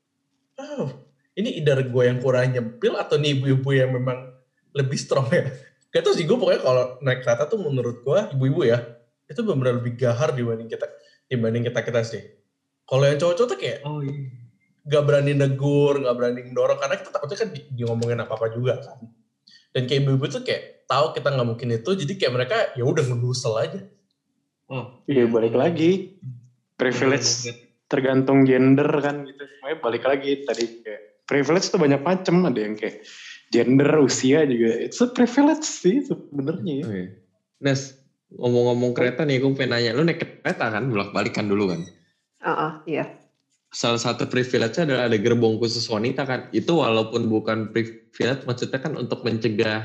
wow 0.57 0.89
ini 1.33 1.61
either 1.61 1.81
gue 1.81 2.03
yang 2.05 2.21
kurang 2.21 2.53
nyempil 2.53 2.97
atau 2.97 3.17
nih 3.17 3.41
ibu-ibu 3.41 3.69
yang 3.73 3.91
memang 3.93 4.33
lebih 4.73 4.97
strong 5.01 5.29
ya? 5.33 5.49
Gak 5.93 6.09
tau 6.09 6.17
sih 6.17 6.25
gue 6.25 6.37
pokoknya 6.37 6.61
kalau 6.65 6.85
naik 7.05 7.21
kereta 7.21 7.45
tuh 7.45 7.61
menurut 7.61 8.01
gue 8.01 8.19
ibu-ibu 8.33 8.65
ya 8.65 8.81
itu 9.29 9.41
benar-benar 9.45 9.81
lebih 9.81 9.97
gahar 9.97 10.33
dibanding 10.37 10.69
kita 10.69 10.85
dibanding 11.33 11.65
kita 11.65 11.81
kita 11.81 12.05
sih 12.05 12.21
kalau 12.85 13.09
yang 13.09 13.17
cowok-cowok 13.17 13.49
tuh 13.49 13.59
kayak 13.59 13.81
Oh 13.89 14.05
iya. 14.05 14.29
gak 14.85 15.03
berani 15.09 15.33
negur 15.33 16.05
gak 16.05 16.13
berani 16.13 16.45
mendorong 16.45 16.77
karena 16.77 17.01
kita 17.01 17.09
takutnya 17.09 17.39
kan 17.41 17.49
di, 17.51 17.61
di 17.73 17.83
ngomongin 17.89 18.21
apa 18.21 18.37
apa 18.37 18.53
juga 18.53 18.77
kan 18.85 19.01
dan 19.73 19.89
kayak 19.89 20.05
ibu-ibu 20.05 20.29
tuh 20.29 20.45
kayak 20.45 20.85
tahu 20.85 21.17
kita 21.17 21.33
nggak 21.33 21.49
mungkin 21.49 21.73
itu 21.73 21.91
jadi 21.97 22.13
kayak 22.21 22.33
mereka 22.37 22.57
ya 22.77 22.85
udah 22.85 23.01
ngedusel 23.09 23.57
aja 23.57 23.81
Oh, 24.73 25.05
Iya 25.05 25.29
balik 25.29 25.53
lagi. 25.53 26.17
Privilege 26.81 27.53
tergantung 27.93 28.49
gender 28.49 28.89
kan 29.05 29.29
gitu. 29.29 29.45
Makanya 29.61 29.79
balik 29.85 30.05
lagi 30.09 30.49
tadi 30.49 30.81
kayak 30.81 31.29
privilege 31.29 31.69
tuh 31.69 31.77
banyak 31.77 32.01
macam. 32.01 32.49
Ada 32.49 32.57
yang 32.57 32.75
kayak 32.81 33.05
gender, 33.53 33.91
usia 34.01 34.49
juga. 34.49 34.73
It's 34.81 34.97
a 35.05 35.13
privilege 35.13 35.69
sih 35.69 36.01
sebenarnya. 36.09 36.73
ya. 36.73 36.85
Oh, 36.89 36.95
iya. 36.97 37.09
Nes, 37.61 38.01
ngomong-ngomong 38.39 38.93
kereta 38.97 39.27
nih, 39.27 39.41
gue 39.41 39.53
pengen 39.53 39.77
nanya, 39.77 39.91
lu 39.97 40.05
naik 40.05 40.41
kereta 40.41 40.73
kan, 40.73 40.89
bolak-balik 40.89 41.35
kan 41.37 41.47
dulu 41.49 41.73
kan? 41.73 41.81
Ah, 42.43 42.51
ah, 42.51 42.73
iya. 42.89 43.05
Salah 43.73 44.01
satu 44.01 44.29
privilege 44.29 44.77
adalah 44.77 45.09
ada 45.09 45.17
gerbong 45.17 45.57
khusus 45.57 45.85
wanita 45.89 46.29
kan. 46.29 46.49
Itu 46.53 46.81
walaupun 46.81 47.29
bukan 47.29 47.73
privilege, 47.73 48.45
maksudnya 48.45 48.81
kan 48.81 48.97
untuk 48.97 49.25
mencegah 49.25 49.85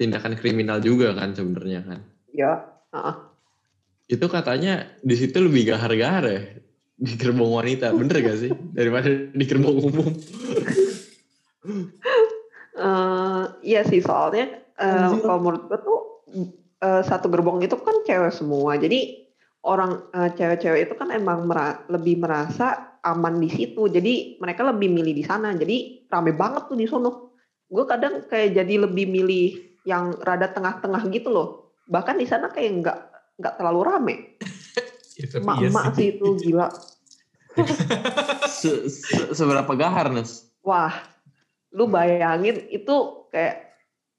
tindakan 0.00 0.36
kriminal 0.36 0.80
juga 0.80 1.12
kan 1.12 1.36
sebenarnya 1.36 1.80
kan. 1.84 2.00
Ya. 2.32 2.64
Ah, 2.90 3.12
ah. 3.12 3.16
Itu 4.08 4.26
katanya 4.26 4.88
di 5.04 5.14
situ 5.14 5.38
lebih 5.38 5.70
gahar-gahar 5.70 6.24
ya 6.26 6.40
di 7.00 7.12
gerbong 7.16 7.56
wanita, 7.56 7.92
bener 7.96 8.16
gak 8.20 8.38
sih? 8.40 8.52
Daripada 8.76 9.08
di 9.08 9.44
gerbong 9.44 9.78
umum. 9.80 10.12
Eh, 12.80 13.44
iya 13.60 13.84
sih 13.84 14.00
soalnya 14.00 14.64
eh, 14.80 14.88
Anjir. 14.88 15.20
kalau 15.20 15.38
menurut 15.44 15.68
gue 15.68 15.78
tuh 15.84 16.00
eh, 16.80 17.02
satu 17.04 17.28
gerbong 17.28 17.60
itu 17.60 17.76
kan 17.78 18.02
cewek 18.02 18.32
semua. 18.32 18.76
Jadi 18.76 19.28
orang 19.64 20.08
eh, 20.10 20.30
cewek-cewek 20.34 20.88
itu 20.88 20.94
kan 20.96 21.12
emang 21.12 21.44
mera- 21.44 21.84
lebih 21.88 22.20
merasa 22.20 22.96
aman 23.00 23.40
di 23.40 23.48
situ. 23.48 23.88
Jadi 23.88 24.40
mereka 24.40 24.64
lebih 24.64 24.88
milih 24.88 25.14
di 25.14 25.24
sana. 25.24 25.52
Jadi 25.52 26.08
rame 26.08 26.32
banget 26.32 26.68
tuh 26.68 26.76
di 26.76 26.88
sono. 26.88 27.36
Gue 27.70 27.84
kadang 27.86 28.26
kayak 28.26 28.56
jadi 28.56 28.88
lebih 28.88 29.06
milih 29.06 29.46
yang 29.86 30.12
rada 30.20 30.50
tengah-tengah 30.50 31.06
gitu 31.08 31.30
loh. 31.30 31.48
Bahkan 31.86 32.18
di 32.18 32.26
sana 32.26 32.50
kayak 32.50 32.70
nggak 32.82 32.98
nggak 33.40 33.54
terlalu 33.56 33.80
rame. 33.84 34.14
Ya, 35.20 35.28
tapi 35.28 35.44
iya 35.44 35.68
Emak-emak 35.68 35.84
sih 36.00 36.06
itu 36.16 36.28
gila. 36.40 36.66
Se- 38.48 38.88
se- 38.88 39.36
seberapa 39.36 39.68
gahar, 39.76 40.08
Nes? 40.08 40.48
Wah, 40.64 40.96
lu 41.72 41.84
bayangin 41.84 42.64
itu 42.68 43.26
kayak 43.28 43.69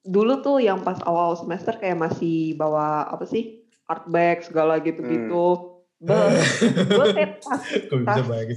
dulu 0.01 0.41
tuh 0.41 0.57
yang 0.57 0.81
pas 0.81 0.97
awal 1.05 1.37
semester 1.37 1.77
kayak 1.77 1.97
masih 1.97 2.57
bawa 2.57 3.05
apa 3.09 3.25
sih 3.29 3.61
art 3.85 4.07
bag 4.09 4.41
segala 4.41 4.81
gitu-gitu. 4.81 5.77
Beuh, 6.01 6.33
gue 6.73 7.05
kayak 7.13 7.31
Tas. 7.45 7.61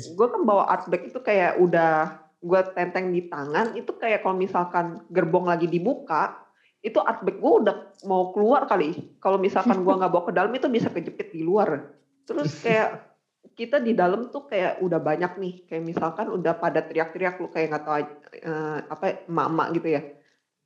sih? 0.00 0.16
gue 0.16 0.26
kan 0.32 0.42
bawa 0.48 0.64
art 0.64 0.88
bag 0.88 1.12
itu 1.12 1.20
kayak 1.20 1.60
udah 1.60 2.24
gue 2.40 2.60
tenteng 2.72 3.12
di 3.12 3.28
tangan 3.28 3.76
itu 3.76 3.92
kayak 3.96 4.24
kalau 4.24 4.36
misalkan 4.36 5.04
gerbong 5.12 5.48
lagi 5.48 5.68
dibuka 5.68 6.40
itu 6.80 7.00
art 7.00 7.20
bag 7.20 7.36
gue 7.40 7.52
udah 7.64 7.76
mau 8.08 8.32
keluar 8.32 8.64
kali. 8.64 9.16
Kalau 9.20 9.36
misalkan 9.36 9.84
gue 9.84 9.94
nggak 9.96 10.12
bawa 10.12 10.24
ke 10.28 10.32
dalam 10.32 10.52
itu 10.56 10.68
bisa 10.72 10.88
kejepit 10.88 11.32
di 11.36 11.44
luar. 11.44 11.92
Terus 12.24 12.60
kayak 12.64 12.88
kita 13.58 13.80
di 13.80 13.92
dalam 13.92 14.32
tuh 14.32 14.48
kayak 14.48 14.80
udah 14.80 15.00
banyak 15.00 15.32
nih. 15.36 15.54
Kayak 15.68 15.84
misalkan 15.84 16.32
udah 16.32 16.56
pada 16.56 16.80
teriak-teriak 16.84 17.40
lu 17.40 17.48
kayak 17.52 17.72
nggak 17.72 17.84
tahu 17.84 17.96
eh, 18.40 18.78
apa 18.88 19.04
emak-emak 19.28 19.68
gitu 19.80 19.88
ya. 19.96 20.02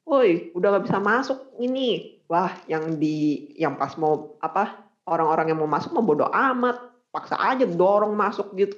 Woi, 0.08 0.56
udah 0.56 0.68
nggak 0.72 0.84
bisa 0.88 0.98
masuk 0.98 1.38
ini. 1.60 2.20
Wah, 2.28 2.56
yang 2.64 2.96
di 2.96 3.52
yang 3.60 3.76
pas 3.76 3.92
mau 4.00 4.40
apa 4.40 4.88
orang-orang 5.04 5.52
yang 5.52 5.60
mau 5.60 5.68
masuk 5.68 5.92
mau 5.92 6.04
bodo 6.04 6.24
amat. 6.32 6.80
Paksa 7.12 7.36
aja 7.36 7.64
dorong 7.64 8.16
masuk 8.16 8.52
gitu. 8.56 8.76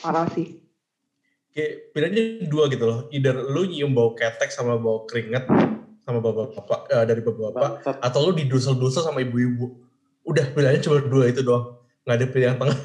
Parah 0.00 0.28
sih. 0.32 0.60
kayak 1.52 1.92
bedanya 1.92 2.48
dua 2.48 2.64
gitu 2.72 2.88
loh 2.88 3.12
either 3.12 3.36
lu 3.36 3.68
nyium 3.68 3.92
bau 3.92 4.16
ketek 4.16 4.48
sama 4.48 4.80
bau 4.80 5.04
keringat 5.04 5.44
sama 6.00 6.24
bapak-bapak 6.24 6.88
eh, 6.88 7.04
dari 7.04 7.20
bapak-bapak 7.20 7.84
Bangsat. 7.84 7.96
atau 8.00 8.24
lu 8.24 8.32
didusel-dusel 8.32 9.04
sama 9.04 9.20
ibu-ibu 9.20 9.68
udah 10.24 10.48
bedanya 10.56 10.80
cuma 10.80 11.04
dua 11.04 11.28
itu 11.28 11.44
doang 11.44 11.76
nggak 12.08 12.16
ada 12.16 12.26
pilihan 12.32 12.56
tengah 12.56 12.78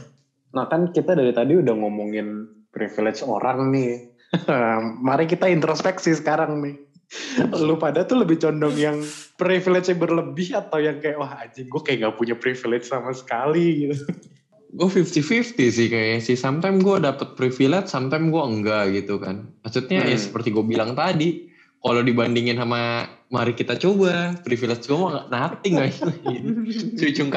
Nah 0.55 0.65
kan 0.65 0.89
kita 0.89 1.13
dari 1.13 1.29
tadi 1.35 1.59
udah 1.59 1.75
ngomongin 1.75 2.47
privilege 2.71 3.21
orang 3.21 3.69
nih. 3.73 4.09
Mari 5.07 5.29
kita 5.29 5.45
introspeksi 5.51 6.15
sekarang 6.15 6.63
nih. 6.63 6.75
Lu 7.67 7.79
pada 7.79 8.03
tuh 8.03 8.19
lebih 8.19 8.41
condong 8.41 8.75
yang 8.75 8.99
privilege 9.39 9.87
berlebih 9.95 10.57
atau 10.59 10.83
yang 10.83 10.99
kayak 10.99 11.17
wah 11.17 11.39
anjing 11.39 11.71
gue 11.71 11.81
kayak 11.81 12.03
gak 12.03 12.15
punya 12.19 12.35
privilege 12.35 12.87
sama 12.87 13.15
sekali 13.15 13.87
gitu. 13.87 14.03
Gue 14.75 14.91
50-50 14.91 15.55
sih 15.71 15.87
kayaknya 15.87 16.19
sih. 16.19 16.35
Sometimes 16.35 16.83
gue 16.83 16.99
dapet 16.99 17.39
privilege, 17.39 17.87
sometimes 17.87 18.27
gue 18.27 18.43
enggak 18.43 18.83
gitu 18.91 19.15
kan. 19.15 19.47
Maksudnya 19.63 20.03
ya 20.03 20.19
Hmm. 20.19 20.23
seperti 20.27 20.51
gue 20.51 20.65
bilang 20.67 20.91
tadi, 20.91 21.47
kalau 21.81 22.03
dibandingin 22.03 22.59
sama 22.59 23.07
mari 23.27 23.51
kita 23.53 23.75
coba 23.75 24.39
privilege 24.43 24.87
gue 24.87 24.97
mah 24.97 25.27
nothing 25.27 25.75
guys 25.79 25.99
ujung 26.99 27.29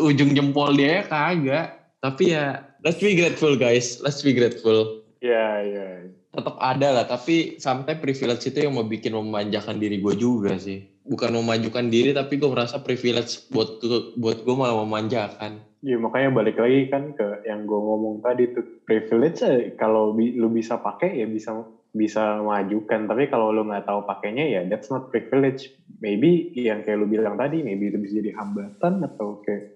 ujung 0.00 0.30
jempol 0.36 0.76
dia 0.76 1.08
kagak 1.08 1.88
tapi 2.04 2.36
ya 2.36 2.60
let's 2.84 3.00
be 3.00 3.16
grateful 3.16 3.56
guys 3.56 3.96
let's 4.04 4.20
be 4.20 4.36
grateful 4.36 5.00
ya 5.24 5.64
ya 5.64 5.88
tetap 6.32 6.56
ada 6.56 6.88
lah 6.96 7.04
tapi 7.04 7.60
sampai 7.60 8.00
privilege 8.00 8.48
itu 8.48 8.64
yang 8.64 8.72
mau 8.72 8.88
bikin 8.88 9.12
memanjakan 9.12 9.76
diri 9.76 10.00
gue 10.00 10.16
juga 10.16 10.56
sih. 10.56 10.80
Bukan 11.04 11.28
memajukan 11.36 11.92
diri 11.92 12.16
tapi 12.16 12.40
gue 12.40 12.48
merasa 12.48 12.80
privilege 12.80 13.44
buat 13.52 13.76
buat 14.16 14.40
gue 14.40 14.54
malah 14.56 14.80
memanjakan. 14.80 15.60
Ya 15.84 16.00
makanya 16.00 16.32
balik 16.32 16.56
lagi 16.56 16.88
kan 16.88 17.12
ke 17.12 17.44
yang 17.44 17.68
gue 17.68 17.76
ngomong 17.76 18.24
tadi 18.24 18.48
tuh 18.48 18.64
privilege 18.88 19.44
eh, 19.44 19.76
kalau 19.76 20.16
bi 20.16 20.32
lu 20.32 20.48
bisa 20.48 20.80
pakai 20.80 21.20
ya 21.20 21.28
bisa 21.28 21.52
bisa 21.92 22.40
majukan. 22.40 23.04
Tapi 23.04 23.28
kalau 23.28 23.52
lu 23.52 23.68
nggak 23.68 23.84
tahu 23.84 24.00
pakainya 24.08 24.48
ya 24.48 24.60
that's 24.64 24.88
not 24.88 25.12
privilege. 25.12 25.68
Maybe 26.00 26.48
yang 26.56 26.80
kayak 26.80 26.96
lu 26.96 27.06
bilang 27.12 27.36
tadi 27.36 27.60
maybe 27.60 27.92
itu 27.92 28.00
bisa 28.00 28.24
jadi 28.24 28.32
hambatan 28.40 29.04
atau 29.04 29.44
kayak 29.44 29.68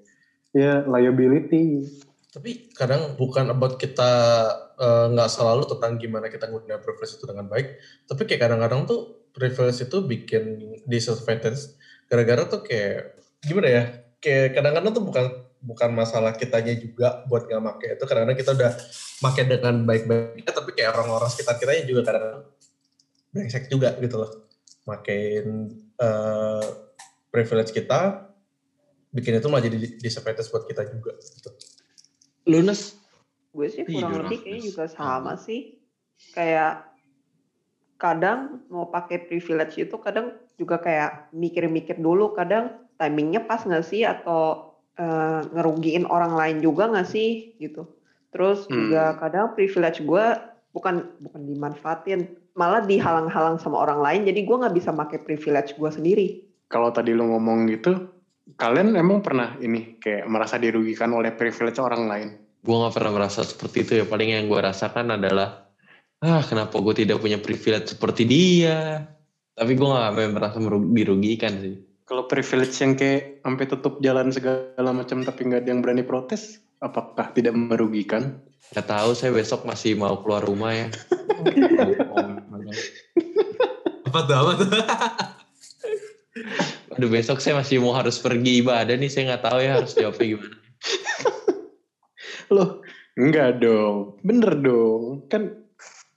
ya 0.57 0.89
liability 0.89 1.85
tapi 2.37 2.69
kadang 2.77 3.17
bukan 3.17 3.49
about 3.49 3.81
kita 3.81 4.13
eh, 4.77 5.07
nggak 5.09 5.25
uh, 5.25 5.33
selalu 5.33 5.73
tentang 5.73 5.97
gimana 5.97 6.29
kita 6.29 6.53
menggunakan 6.53 6.85
privilege 6.85 7.17
itu 7.17 7.25
dengan 7.25 7.49
baik. 7.49 7.81
Tapi 8.05 8.23
kayak 8.29 8.41
kadang-kadang 8.45 8.85
tuh 8.85 9.25
privilege 9.33 9.81
itu 9.81 10.05
bikin 10.05 10.45
disadvantage. 10.85 11.81
Gara-gara 12.13 12.45
tuh 12.45 12.61
kayak 12.61 13.17
gimana 13.41 13.69
ya 13.73 13.83
kayak 14.21 14.53
kadang-kadang 14.53 14.93
tuh 14.93 15.05
bukan 15.09 15.25
bukan 15.65 15.91
masalah 15.97 16.37
kitanya 16.37 16.77
juga 16.77 17.25
buat 17.25 17.49
nggak 17.49 17.63
make. 17.65 17.89
Itu 17.97 18.05
karena 18.05 18.37
kita 18.37 18.53
udah 18.53 18.73
make 19.25 19.43
dengan 19.49 19.75
baik-baiknya 19.89 20.53
tapi 20.53 20.77
kayak 20.77 20.93
orang-orang 20.93 21.33
sekitar 21.33 21.57
kita 21.57 21.89
juga 21.89 22.05
kadang 22.05 22.45
brengsek 23.33 23.73
juga 23.73 23.97
gitu 23.97 24.21
loh. 24.21 24.45
Makin 24.85 25.73
uh, 26.05 26.65
privilege 27.33 27.73
kita 27.73 28.29
bikin 29.09 29.41
itu 29.41 29.49
malah 29.49 29.65
jadi 29.65 29.97
disadvantage 30.05 30.53
buat 30.53 30.69
kita 30.69 30.85
juga 30.93 31.17
gitu. 31.17 31.76
Lunas 32.47 32.97
gue 33.57 33.67
sih 33.73 33.83
kurang 33.89 34.27
lebih 34.27 34.45
kayaknya 34.45 34.63
juga 34.69 34.85
sama 34.87 35.35
sih 35.41 35.81
kayak 36.37 36.87
kadang 37.97 38.61
mau 38.69 38.93
pakai 38.93 39.25
privilege 39.25 39.81
itu 39.81 39.97
kadang 39.97 40.37
juga 40.61 40.81
kayak 40.81 41.33
mikir-mikir 41.33 41.97
dulu 41.97 42.37
kadang 42.37 42.87
timingnya 42.97 43.45
pas 43.45 43.65
nggak 43.65 43.85
sih 43.85 44.05
atau 44.05 44.73
uh, 45.01 45.41
ngerugiin 45.53 46.09
orang 46.09 46.37
lain 46.37 46.59
juga 46.65 46.89
nggak 46.89 47.09
sih 47.09 47.57
gitu. 47.61 47.89
Terus 48.33 48.69
hmm. 48.69 48.73
juga 48.73 49.03
kadang 49.21 49.57
privilege 49.57 50.05
gue 50.05 50.25
bukan 50.77 51.09
bukan 51.25 51.43
dimanfaatin, 51.49 52.29
malah 52.53 52.85
dihalang-halang 52.85 53.57
sama 53.57 53.81
orang 53.81 54.01
lain. 54.01 54.23
Jadi 54.29 54.45
gue 54.45 54.57
nggak 54.61 54.77
bisa 54.77 54.93
pakai 54.93 55.25
privilege 55.25 55.77
gue 55.77 55.91
sendiri. 55.93 56.27
Kalau 56.69 56.91
tadi 56.93 57.17
lo 57.17 57.25
ngomong 57.31 57.71
gitu, 57.73 57.97
kalian 58.55 58.95
emang 58.95 59.27
pernah 59.27 59.59
ini 59.59 59.99
kayak 59.99 60.31
merasa 60.31 60.63
dirugikan 60.63 61.11
oleh 61.11 61.35
privilege 61.35 61.83
orang 61.83 62.07
lain? 62.07 62.39
Gue 62.63 62.79
nggak 62.79 62.95
pernah 62.95 63.13
merasa 63.19 63.43
seperti 63.43 63.83
itu 63.83 63.99
ya. 63.99 64.07
Paling 64.07 64.39
yang 64.39 64.47
gue 64.47 64.61
rasakan 64.63 65.19
adalah 65.19 65.67
ah 66.23 66.47
kenapa 66.47 66.79
gue 66.79 67.03
tidak 67.03 67.19
punya 67.19 67.43
privilege 67.43 67.99
seperti 67.99 68.23
dia. 68.23 69.03
Tapi 69.57 69.73
gue 69.73 69.89
gak 69.89 70.37
merasa 70.37 70.61
dirugikan 70.93 71.57
sih. 71.65 71.81
Kalau 72.07 72.29
privilege 72.29 72.77
yang 72.79 72.95
kayak 72.95 73.41
sampai 73.41 73.65
tutup 73.67 73.99
jalan 74.05 74.31
segala 74.31 74.93
macam 74.93 75.25
tapi 75.25 75.49
nggak 75.49 75.65
ada 75.65 75.71
yang 75.73 75.81
berani 75.83 76.05
protes, 76.05 76.61
apakah 76.79 77.33
tidak 77.33 77.57
merugikan? 77.57 78.45
Gak 78.77 78.87
tahu, 78.87 79.17
saya 79.17 79.33
besok 79.33 79.65
masih 79.65 79.97
mau 79.97 80.21
keluar 80.23 80.45
rumah 80.45 80.77
ya. 80.77 80.87
apa 84.07 84.19
tuh, 84.23 84.37
apa 84.37 84.53
tuh? 84.61 84.69
Aduh 86.97 87.13
besok 87.13 87.45
saya 87.45 87.61
masih 87.61 87.85
mau 87.85 87.93
harus 87.93 88.17
pergi 88.17 88.65
ibadah 88.65 88.97
nih, 88.97 89.13
saya 89.13 89.37
nggak 89.37 89.45
tahu 89.45 89.59
ya 89.61 89.71
harus 89.77 89.93
jawabnya 89.93 90.27
gimana. 90.33 90.57
Loh, 92.57 92.71
enggak 93.21 93.51
dong, 93.61 94.17
bener 94.25 94.53
dong. 94.57 95.29
Kan 95.29 95.61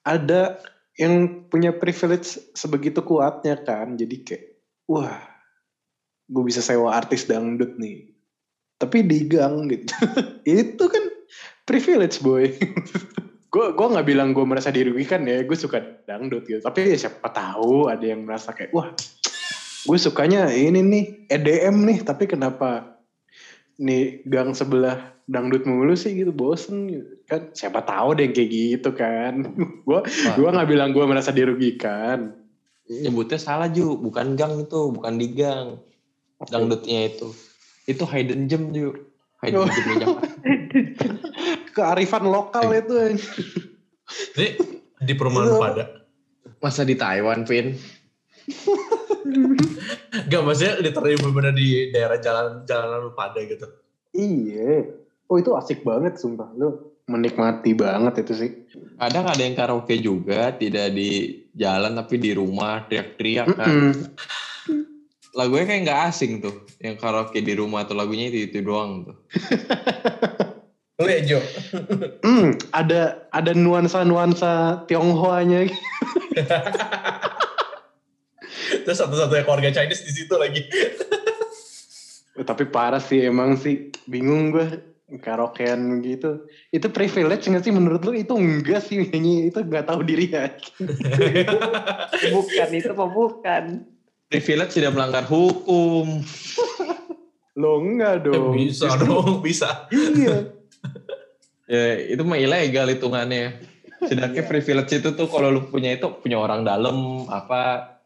ada 0.07 0.63
yang 0.95 1.43
punya 1.51 1.75
privilege 1.75 2.39
sebegitu 2.55 3.03
kuatnya 3.03 3.59
kan, 3.59 3.99
jadi 3.99 4.15
kayak, 4.23 4.45
wah 4.87 5.19
gue 6.29 6.43
bisa 6.45 6.63
sewa 6.63 6.95
artis 6.95 7.27
dangdut 7.27 7.75
nih. 7.75 8.15
Tapi 8.79 9.03
di 9.03 9.27
gang 9.27 9.67
gitu. 9.67 9.91
Itu 10.47 10.87
kan 10.87 11.03
privilege 11.67 12.23
boy. 12.23 12.53
Gue 13.49 13.73
gue 13.73 13.81
nggak 13.81 14.05
bilang 14.05 14.29
gue 14.29 14.45
merasa 14.45 14.69
dirugikan 14.69 15.25
ya. 15.25 15.41
Gue 15.41 15.57
suka 15.57 15.81
dangdut 16.05 16.45
gitu. 16.45 16.61
Tapi 16.61 16.93
ya 16.93 17.09
siapa 17.09 17.33
tahu 17.33 17.89
ada 17.89 18.05
yang 18.05 18.21
merasa 18.21 18.53
kayak 18.53 18.69
wah 18.77 18.93
gue 19.87 19.97
sukanya 19.99 20.51
ini 20.51 20.79
nih 20.83 21.05
EDM 21.31 21.87
nih 21.87 21.99
tapi 22.03 22.27
kenapa 22.27 22.99
nih 23.79 24.25
gang 24.27 24.51
sebelah 24.51 25.15
dangdut 25.29 25.63
mulu 25.63 25.93
sih 25.95 26.17
gitu 26.17 26.33
bosen 26.33 26.89
gitu. 26.89 27.07
kan 27.29 27.53
siapa 27.53 27.85
tahu 27.85 28.17
deh 28.17 28.33
kayak 28.33 28.49
gitu 28.49 28.89
kan. 28.97 29.45
Gue 29.87 30.01
gue 30.09 30.49
nggak 30.49 30.65
bilang 30.65 30.89
gue 30.89 31.05
merasa 31.05 31.29
dirugikan. 31.29 32.33
Nyebutnya 32.89 33.37
salah 33.37 33.69
Ju. 33.69 33.93
Bukan 34.01 34.33
gang 34.33 34.57
itu 34.65 34.89
bukan 34.89 35.21
di 35.21 35.29
gang. 35.37 35.77
Dangdutnya 36.49 37.13
itu. 37.13 37.29
Itu 37.85 38.09
hidden 38.09 38.49
gem 38.49 38.73
juga 38.73 39.05
hidden 39.43 39.63
oh. 39.63 39.67
gem 39.71 40.09
kearifan 41.75 42.27
lokal 42.27 42.75
itu 42.75 42.93
ini 44.35 44.47
di 44.99 45.13
perumahan 45.15 45.55
pada. 45.55 45.85
Masa 46.59 46.83
di 46.83 46.99
Taiwan 46.99 47.47
Vin 47.47 47.71
Gak 50.31 50.41
maksudnya 50.41 50.73
literally 50.81 51.17
bener 51.19 51.53
di 51.55 51.89
daerah 51.91 52.17
jalan 52.19 52.63
jalanan 52.65 53.11
pada 53.13 53.39
gitu. 53.43 53.67
Iya. 54.15 54.89
Oh 55.29 55.37
itu 55.37 55.53
asik 55.53 55.85
banget 55.85 56.17
sumpah. 56.17 56.49
Lu 56.57 56.95
menikmati 57.09 57.73
banget 57.73 58.25
itu 58.25 58.33
sih. 58.33 58.51
Kadang 59.01 59.25
ada 59.29 59.41
yang 59.41 59.57
karaoke 59.57 59.97
juga, 59.97 60.53
tidak 60.53 60.93
di 60.93 61.41
jalan 61.57 61.97
tapi 61.97 62.21
di 62.21 62.31
rumah 62.37 62.85
teriak-teriak 62.85 63.47
kan. 63.57 63.69
Mm 63.69 63.91
-mm 63.93 64.05
lagunya 65.37 65.65
kayak 65.69 65.81
nggak 65.85 66.01
asing 66.09 66.41
tuh 66.41 66.55
yang 66.81 66.97
karaoke 66.97 67.41
di 67.41 67.53
rumah 67.53 67.85
tuh 67.85 67.97
lagunya 67.97 68.33
itu 68.33 68.49
itu 68.49 68.65
doang 68.65 69.05
tuh 69.05 69.17
Oh 70.99 71.07
ya 71.07 71.23
Jo. 71.23 71.39
hmm, 72.27 72.59
ada 72.75 73.23
ada 73.31 73.55
nuansa-nuansa 73.55 74.83
Tionghoanya. 74.83 75.71
Terus 78.85 78.97
satu-satunya 78.99 79.43
keluarga 79.43 79.69
Chinese 79.73 80.05
di 80.05 80.13
situ 80.13 80.35
lagi. 80.35 80.61
Tapi 82.49 82.63
parah 82.71 83.03
sih 83.03 83.27
emang 83.27 83.59
sih 83.59 83.91
bingung 84.07 84.55
gue 84.55 84.67
karaokean 85.17 85.99
gitu. 86.05 86.45
Itu 86.69 86.87
privilege 86.93 87.49
nggak 87.49 87.65
sih 87.65 87.73
menurut 87.73 88.05
lu? 88.05 88.13
Itu 88.15 88.37
enggak 88.37 88.85
sih 88.85 89.01
nyanyi 89.01 89.49
itu 89.49 89.59
nggak 89.59 89.89
tahu 89.89 90.05
diri 90.05 90.29
ya. 90.29 90.53
bukan 92.33 92.69
itu 92.71 92.91
mah 92.93 93.09
bukan 93.09 93.65
privilege 94.29 94.77
tidak 94.77 94.93
melanggar 94.93 95.25
hukum. 95.25 96.21
Lo 97.57 97.81
enggak 97.81 98.29
dong. 98.29 98.55
Ya, 98.55 98.69
bisa 98.69 98.85
Justru, 98.87 99.09
dong, 99.09 99.33
bisa. 99.41 99.69
Iya. 99.89 100.37
ya 101.65 101.83
itu 102.13 102.21
mah 102.23 102.37
ilegal 102.37 102.87
hitungannya. 102.87 103.57
Sedangkan 104.05 104.45
iya. 104.45 104.47
privilege 104.47 104.93
itu 104.95 105.09
tuh 105.11 105.27
kalau 105.27 105.51
lu 105.51 105.67
punya 105.67 105.91
itu 105.91 106.07
punya 106.23 106.39
orang 106.39 106.63
dalam 106.63 107.27
apa 107.27 107.98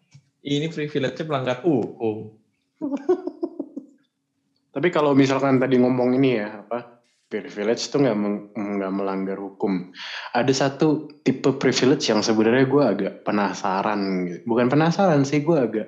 ini 0.43 0.67
privilege 0.67 1.23
melanggar 1.23 1.63
hukum. 1.63 2.35
Tapi 4.73 4.87
kalau 4.89 5.15
misalkan 5.15 5.61
tadi 5.61 5.79
ngomong 5.79 6.17
ini 6.17 6.41
ya 6.41 6.65
apa 6.65 7.03
privilege 7.29 7.89
itu 7.89 7.97
nggak 7.97 8.17
nggak 8.53 8.93
melanggar 8.93 9.37
hukum. 9.41 9.89
Ada 10.37 10.53
satu 10.53 11.09
tipe 11.25 11.49
privilege 11.57 12.05
yang 12.11 12.21
sebenarnya 12.21 12.65
gue 12.69 12.83
agak 12.83 13.13
penasaran, 13.25 14.29
gitu. 14.29 14.39
bukan 14.45 14.69
penasaran 14.69 15.25
sih 15.25 15.41
gue 15.41 15.57
agak 15.57 15.87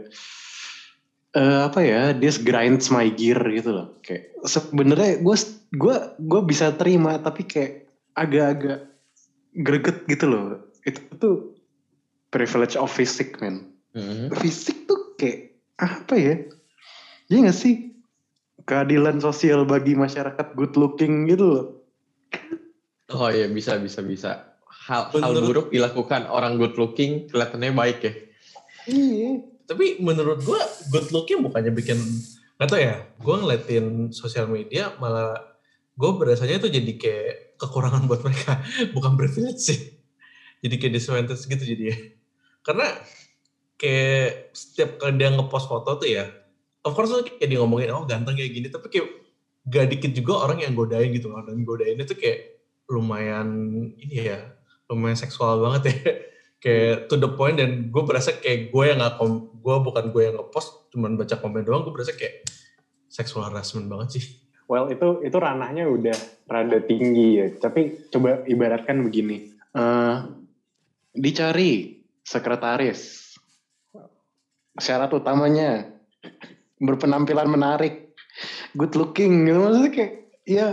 uh, 1.38 1.70
apa 1.70 1.80
ya, 1.86 2.02
this 2.18 2.42
grinds 2.42 2.90
my 2.90 3.12
gear 3.14 3.38
gitu 3.54 3.76
loh. 3.76 3.88
Kayak 4.02 4.34
sebenarnya 4.48 5.22
gue 5.22 5.36
gue 5.76 5.96
gue 6.18 6.42
bisa 6.48 6.74
terima 6.74 7.22
tapi 7.22 7.46
kayak 7.46 7.86
agak-agak 8.18 8.90
greget 9.54 9.98
gitu 10.10 10.26
loh. 10.26 10.44
Itu 10.82 11.02
tuh 11.22 11.36
privilege 12.34 12.74
of 12.74 12.90
physics 12.90 13.38
man. 13.38 13.75
Mm-hmm. 13.96 14.28
Fisik 14.44 14.86
tuh 14.86 15.16
kayak 15.16 15.56
apa 15.80 16.14
ya? 16.20 16.36
Iya 17.32 17.50
gak 17.50 17.58
sih? 17.58 17.96
keadilan 18.66 19.22
sosial 19.22 19.64
bagi 19.64 19.94
masyarakat 19.94 20.58
good 20.58 20.74
looking 20.76 21.30
gitu 21.30 21.46
loh. 21.46 21.66
Oh 23.14 23.30
iya 23.30 23.46
bisa 23.46 23.78
bisa 23.78 24.02
bisa. 24.02 24.58
Hal 24.66 25.14
hal 25.14 25.34
buruk 25.46 25.70
dilakukan 25.70 26.26
orang 26.26 26.58
good 26.58 26.74
looking 26.76 27.30
kelihatannya 27.30 27.72
baik 27.78 28.00
ya. 28.02 28.14
Iya. 28.90 29.32
Tapi 29.70 30.02
menurut 30.02 30.42
gua 30.42 30.62
good 30.90 31.14
looking 31.14 31.46
bukannya 31.46 31.70
bikin 31.74 31.98
nggak 32.58 32.70
tau 32.70 32.82
ya. 32.82 33.06
Gua 33.22 33.38
ngeliatin 33.46 34.10
sosial 34.10 34.50
media 34.50 34.98
malah 34.98 35.38
gue 35.96 36.12
berasanya 36.12 36.60
itu 36.60 36.68
jadi 36.68 36.92
kayak 37.00 37.36
kekurangan 37.56 38.04
buat 38.12 38.20
mereka 38.20 38.60
bukan 38.96 39.16
privilege 39.16 39.64
sih 39.64 39.96
jadi 40.60 40.76
kayak 40.76 40.94
disadvantage 41.00 41.48
gitu 41.48 41.64
jadi 41.64 41.84
ya 41.96 41.98
karena 42.68 43.00
kayak 43.76 44.56
setiap 44.56 45.02
kali 45.02 45.20
dia 45.20 45.32
ngepost 45.32 45.68
foto 45.68 46.00
tuh 46.00 46.10
ya, 46.10 46.26
of 46.84 46.96
course 46.96 47.12
tuh 47.12 47.26
kayak 47.26 47.50
dia 47.50 47.60
ngomongin 47.60 47.92
oh 47.92 48.08
ganteng 48.08 48.36
kayak 48.36 48.52
gini, 48.52 48.68
tapi 48.72 48.88
kayak 48.92 49.08
gak 49.66 49.88
dikit 49.90 50.12
juga 50.14 50.46
orang 50.46 50.62
yang 50.62 50.74
godain 50.78 51.12
gitu 51.12 51.34
kan, 51.34 51.44
dan 51.48 51.66
godain 51.66 51.98
itu 51.98 52.16
kayak 52.16 52.62
lumayan 52.88 53.48
ini 53.98 54.30
ya, 54.30 54.40
lumayan 54.88 55.18
seksual 55.18 55.60
banget 55.60 55.82
ya, 55.90 55.98
kayak 56.64 56.96
to 57.10 57.16
the 57.20 57.30
point 57.34 57.58
dan 57.58 57.90
gue 57.90 58.04
berasa 58.06 58.38
kayak 58.38 58.70
gue 58.72 58.84
yang 58.86 59.02
nggak 59.02 59.20
gue 59.60 59.76
bukan 59.82 60.06
gue 60.14 60.22
yang 60.30 60.36
ngepost, 60.38 60.94
cuman 60.94 61.18
baca 61.18 61.36
komen 61.42 61.66
doang, 61.66 61.84
gue 61.84 61.94
berasa 61.94 62.14
kayak 62.14 62.46
seksual 63.10 63.50
harassment 63.50 63.90
banget 63.90 64.22
sih. 64.22 64.26
Well 64.66 64.90
itu 64.90 65.22
itu 65.22 65.38
ranahnya 65.38 65.86
udah 65.86 66.18
rada 66.50 66.82
tinggi 66.82 67.38
ya. 67.38 67.48
Tapi 67.54 68.10
coba 68.10 68.42
ibaratkan 68.50 68.98
begini, 69.06 69.56
Eh, 69.76 70.18
dicari 71.12 72.00
sekretaris. 72.24 73.25
Syarat 74.76 75.12
utamanya 75.16 75.88
berpenampilan 76.84 77.48
menarik, 77.48 78.16
good 78.76 78.94
looking. 78.96 79.48
Gitu. 79.48 79.58
Maksudnya 79.58 79.92
kayak 79.92 80.12
ya 80.46 80.68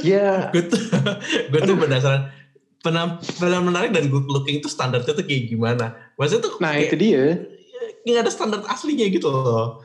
ya 0.00 0.48
gue 0.54 0.64
tuh 0.70 0.80
gue 1.50 1.60
tuh 1.60 1.76
penasaran 1.76 2.30
penampilan 2.84 3.64
menarik 3.64 3.90
dan 3.96 4.12
good 4.12 4.28
looking 4.28 4.60
itu 4.60 4.68
standarnya 4.68 5.16
tuh 5.16 5.24
kayak 5.24 5.48
gimana? 5.48 5.96
Maksudnya 6.20 6.42
tuh 6.44 6.52
nah 6.60 6.76
kayak, 6.76 6.92
itu 6.92 6.96
dia. 7.00 7.24
nggak 8.04 8.28
ada 8.28 8.32
standar 8.32 8.60
aslinya 8.68 9.08
gitu 9.08 9.32
loh. 9.32 9.80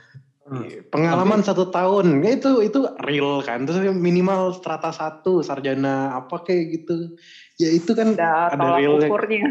Pengalaman 0.90 1.46
satu 1.46 1.70
tahun, 1.70 2.26
ya 2.26 2.42
itu 2.42 2.66
itu 2.66 2.80
real 3.06 3.40
kan. 3.46 3.70
Terus 3.70 3.94
minimal 3.94 4.58
strata 4.58 4.90
satu, 4.90 5.46
sarjana 5.46 6.18
apa 6.18 6.42
kayak 6.42 6.64
gitu. 6.74 7.16
Ya 7.62 7.70
itu 7.70 7.94
kan 7.94 8.18
Ada 8.18 8.58
ada 8.58 8.82
realnya. 8.82 9.08
ukurnya. 9.08 9.46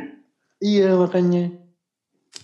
Iya 0.59 0.99
makanya. 0.99 1.55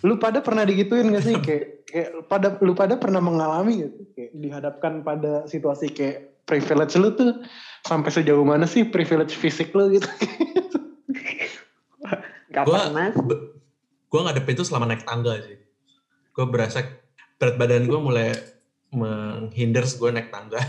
Lu 0.05 0.21
pada 0.21 0.45
pernah 0.45 0.69
digituin 0.69 1.09
gak 1.11 1.25
sih 1.25 1.37
kayak 1.47 1.89
kayak 1.89 2.09
pada 2.29 2.61
lu 2.61 2.77
pada 2.77 3.01
pernah 3.01 3.25
mengalami 3.25 3.89
sih 3.89 4.05
kayak 4.13 4.31
dihadapkan 4.37 5.01
pada 5.01 5.49
situasi 5.49 5.89
kayak 5.91 6.45
privilege 6.45 6.93
lu 7.01 7.09
tuh 7.17 7.41
sampai 7.89 8.13
sejauh 8.13 8.45
mana 8.45 8.69
sih 8.69 8.85
privilege 8.85 9.33
fisik 9.33 9.73
lu 9.73 9.89
gitu. 9.97 10.05
Gak 12.55 12.65
Gua- 12.69 12.87
pernah. 12.87 13.11
Gue 14.07 14.21
ngadepin 14.23 14.55
itu 14.55 14.63
selama 14.63 14.87
naik 14.87 15.03
tangga 15.03 15.35
sih. 15.43 15.59
Gue 16.31 16.47
berasa 16.47 16.87
berat 17.35 17.59
badan 17.59 17.91
gue 17.91 17.99
mulai 17.99 18.31
menghindar 18.95 19.83
gue 19.89 20.11
naik 20.15 20.31
tangga. 20.31 20.63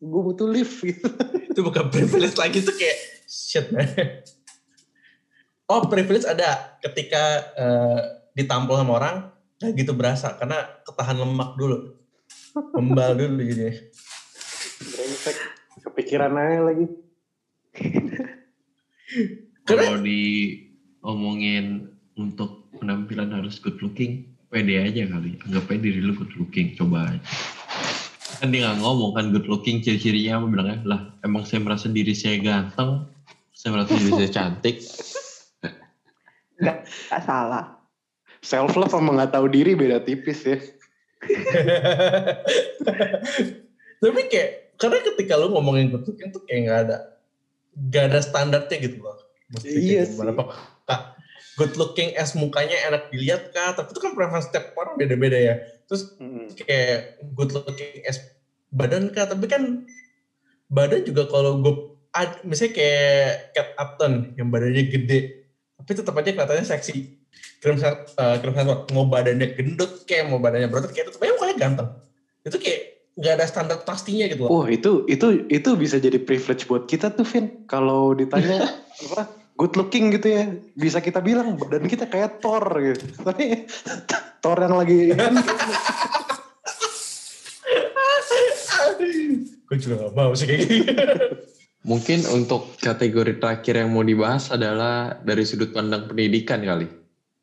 Gue 0.00 0.20
butuh 0.24 0.48
lift 0.48 0.80
gitu. 0.80 1.04
itu 1.52 1.60
bukan 1.60 1.92
privilege 1.92 2.40
lagi 2.40 2.64
itu 2.64 2.72
kayak 2.72 2.98
shit 3.28 3.68
man. 3.68 3.84
Oh 5.72 5.88
privilege 5.88 6.28
ada 6.28 6.76
ketika 6.84 7.48
eh, 7.56 8.00
ditampol 8.36 8.76
sama 8.76 8.92
orang 9.00 9.16
gak 9.56 9.72
gitu 9.72 9.96
berasa 9.96 10.36
karena 10.36 10.68
ketahan 10.84 11.16
lemak 11.16 11.56
dulu. 11.56 11.96
Membal 12.76 13.16
dulu 13.20 13.40
jadinya. 13.40 13.72
Brengsek. 14.84 15.36
Kepikiran 15.80 16.36
aja 16.36 16.60
lagi. 16.60 16.86
Kalau 19.64 19.96
diomongin 20.04 21.88
untuk 22.20 22.68
penampilan 22.76 23.32
harus 23.32 23.56
good 23.56 23.80
looking, 23.80 24.28
pede 24.52 24.76
aja 24.76 25.08
kali. 25.08 25.40
Anggap 25.48 25.72
aja 25.72 25.80
diri 25.80 26.04
lu 26.04 26.12
good 26.12 26.36
looking, 26.36 26.76
coba 26.76 27.16
aja. 27.16 27.24
Kan 28.44 28.52
dia 28.52 28.68
nggak 28.68 28.84
ngomong 28.84 29.16
kan 29.16 29.32
good 29.32 29.48
looking 29.48 29.80
ciri-cirinya 29.80 30.36
apa 30.36 30.46
bilangnya 30.52 30.78
lah 30.84 31.00
emang 31.24 31.48
saya 31.48 31.64
merasa 31.64 31.88
diri 31.88 32.12
saya 32.12 32.36
ganteng, 32.44 33.08
saya 33.56 33.70
merasa 33.72 33.96
diri 33.96 34.12
saya 34.20 34.28
cantik. 34.28 34.76
Gak 36.62 37.22
salah. 37.26 37.82
Self 38.42 38.74
love 38.74 38.90
sama 38.90 39.14
nggak 39.14 39.34
tahu 39.34 39.46
diri 39.50 39.74
beda 39.78 40.02
tipis 40.02 40.42
ya. 40.42 40.58
Tapi 44.02 44.20
kayak 44.26 44.50
karena 44.82 44.98
ketika 44.98 45.38
lu 45.38 45.54
ngomongin 45.54 45.94
good 45.94 46.02
looking 46.02 46.34
tuh 46.34 46.42
kayak 46.42 46.60
nggak 46.66 46.80
ada 46.90 46.96
nggak 47.78 48.04
ada 48.10 48.18
standarnya 48.18 48.76
gitu 48.82 48.98
loh. 48.98 49.14
Mesti 49.54 49.78
Iya 49.78 50.02
gimana, 50.10 50.32
Pak? 50.34 50.48
Kak, 50.90 51.02
good 51.54 51.74
looking 51.78 52.10
as 52.18 52.34
mukanya 52.34 52.74
enak 52.90 53.14
dilihat 53.14 53.54
kah? 53.54 53.78
Tapi 53.78 53.94
itu 53.94 54.00
kan 54.02 54.12
preferensi 54.18 54.50
setiap 54.50 54.74
orang 54.74 54.98
beda-beda 54.98 55.38
ya. 55.38 55.54
Terus 55.86 56.18
kayak 56.66 57.22
good 57.38 57.54
looking 57.54 58.02
as 58.08 58.18
badan 58.74 59.14
kah? 59.14 59.30
Tapi 59.30 59.46
kan 59.46 59.86
badan 60.66 61.06
juga 61.06 61.30
kalau 61.30 61.62
gue 61.62 61.74
misalnya 62.42 62.72
kayak 62.74 63.54
Cat 63.54 63.68
Upton 63.78 64.34
yang 64.34 64.50
badannya 64.50 64.84
gede, 64.88 65.41
tapi 65.82 65.98
tetap 65.98 66.14
aja 66.14 66.30
kelihatannya 66.30 66.62
seksi. 66.62 67.18
Krim 67.58 67.78
uh, 67.78 68.36
Krim 68.38 68.54
Hemsworth 68.54 68.90
mau 68.94 69.06
badannya 69.10 69.54
gendut 69.58 70.06
kayak 70.06 70.30
mau 70.30 70.38
badannya 70.38 70.70
berotot 70.70 70.94
kayak 70.94 71.10
tetap 71.10 71.26
aja 71.26 71.32
mukanya 71.34 71.56
ganteng. 71.58 71.88
Itu 72.46 72.58
kayak 72.62 72.80
nggak 73.18 73.34
ada 73.38 73.46
standar 73.50 73.78
pastinya 73.82 74.30
gitu 74.30 74.46
loh. 74.46 74.50
Oh 74.50 74.64
itu 74.70 75.02
itu 75.10 75.46
itu 75.50 75.70
bisa 75.74 75.98
jadi 75.98 76.22
privilege 76.22 76.70
buat 76.70 76.86
kita 76.86 77.10
tuh 77.14 77.26
Vin. 77.26 77.66
Kalau 77.66 78.14
ditanya 78.14 78.70
apa 79.10 79.26
good 79.58 79.74
looking 79.74 80.14
gitu 80.14 80.26
ya, 80.30 80.54
bisa 80.78 81.02
kita 81.02 81.18
bilang 81.18 81.58
badan 81.58 81.90
kita 81.90 82.06
kayak 82.06 82.38
Thor 82.38 82.62
gitu. 82.78 83.04
Tapi 83.26 83.66
Thor 84.38 84.58
yang 84.62 84.78
lagi 84.78 85.10
Gue 89.72 89.80
juga 89.80 90.04
gak 90.04 90.12
mau 90.12 90.36
sih 90.36 90.44
kayak 90.44 90.60
gini. 90.68 90.84
Mungkin 91.82 92.22
untuk 92.30 92.78
kategori 92.78 93.42
terakhir 93.42 93.74
yang 93.74 93.90
mau 93.90 94.06
dibahas 94.06 94.54
adalah 94.54 95.18
dari 95.26 95.42
sudut 95.42 95.74
pandang 95.74 96.06
pendidikan 96.06 96.62
kali. 96.62 96.86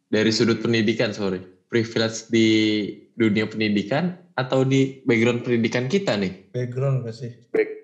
Dari 0.08 0.32
sudut 0.32 0.64
pendidikan, 0.64 1.12
sorry. 1.12 1.44
Privilege 1.68 2.32
di 2.32 2.48
dunia 3.20 3.46
pendidikan 3.52 4.16
atau 4.40 4.64
di 4.64 5.04
background 5.04 5.44
pendidikan 5.44 5.92
kita 5.92 6.16
nih. 6.16 6.56
Background 6.56 7.04
gak 7.04 7.16
sih? 7.20 7.32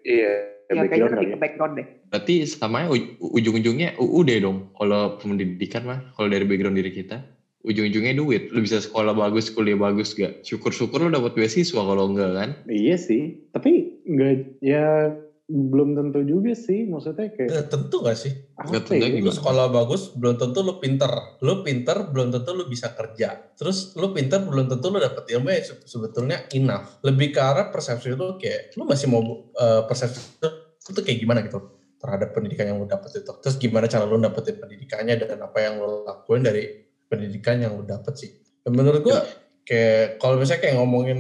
iya 0.07 0.55
Ya 0.65 0.81
kayaknya 0.89 1.13
lebih 1.13 1.29
ke 1.35 1.37
background 1.37 1.73
deh. 1.77 1.87
Berarti 2.09 2.35
sama 2.49 2.89
uj- 2.89 3.19
ujung-ujungnya 3.21 3.99
UUD 4.01 4.31
dong. 4.41 4.73
Kalau 4.73 5.19
pendidikan 5.21 5.85
mah, 5.85 5.99
kalau 6.17 6.31
dari 6.31 6.47
background 6.47 6.79
diri 6.79 6.89
kita. 6.89 7.21
Ujung-ujungnya 7.67 8.17
duit. 8.17 8.49
Lu 8.49 8.63
bisa 8.63 8.81
sekolah 8.81 9.13
bagus, 9.13 9.51
kuliah 9.53 9.77
bagus 9.77 10.15
gak? 10.17 10.41
Syukur-syukur 10.41 11.05
lu 11.05 11.13
dapat 11.13 11.35
beasiswa 11.37 11.81
kalau 11.83 12.09
enggak 12.09 12.31
kan. 12.33 12.49
Iya 12.65 12.95
sih, 12.97 13.45
tapi 13.53 14.01
nggak 14.05 14.61
ya 14.61 15.13
belum 15.45 15.93
tentu 15.93 16.25
juga 16.25 16.57
sih. 16.57 16.89
Maksudnya 16.89 17.29
kayak 17.29 17.49
Eh, 17.49 17.65
tentu 17.69 18.01
gak 18.01 18.17
sih? 18.17 18.33
apa 18.57 18.81
tentu 18.81 18.97
ya? 18.97 19.29
Sekolah 19.29 19.69
bagus 19.69 20.09
belum 20.17 20.41
tentu 20.41 20.65
lu 20.65 20.81
pinter. 20.81 21.11
Lu 21.45 21.61
pinter 21.61 22.09
belum 22.09 22.33
tentu 22.33 22.49
lu 22.51 22.65
bisa 22.65 22.91
kerja. 22.91 23.53
Terus 23.53 23.93
lu 23.93 24.09
pinter 24.09 24.41
belum 24.41 24.65
tentu 24.65 24.89
lu 24.89 24.97
dapet 24.97 25.29
ilmu 25.29 25.47
yang 25.47 25.61
se- 25.61 25.85
sebetulnya 25.85 26.49
enough. 26.51 26.97
Lebih 27.05 27.29
ke 27.29 27.41
arah 27.41 27.69
persepsi 27.69 28.09
lu 28.11 28.35
kayak 28.35 28.73
lu 28.73 28.89
masih 28.89 29.05
mau 29.05 29.21
eh, 29.53 29.81
persepsi 29.85 30.41
lu 30.41 30.49
itu 30.85 31.01
kayak 31.01 31.19
gimana 31.19 31.39
gitu 31.41 31.61
terhadap 31.97 32.33
pendidikan 32.33 32.65
yang 32.65 32.77
lu 32.77 32.85
dapet 32.85 33.13
itu. 33.15 33.31
Terus 33.41 33.55
gimana 33.57 33.85
cara 33.85 34.05
lu 34.05 34.17
dapetin 34.17 34.57
pendidikannya 34.57 35.15
dan 35.19 35.39
apa 35.41 35.57
yang 35.59 35.77
lu 35.77 36.05
lakuin 36.05 36.41
dari 36.41 36.63
pendidikan 37.05 37.61
yang 37.61 37.73
lu 37.73 37.85
dapet 37.85 38.13
sih. 38.17 38.29
Dan 38.61 38.73
menurut 38.73 39.01
gua 39.01 39.21
kayak 39.61 40.17
kalau 40.17 40.37
misalnya 40.37 40.61
kayak 40.61 40.75
ngomongin 40.77 41.19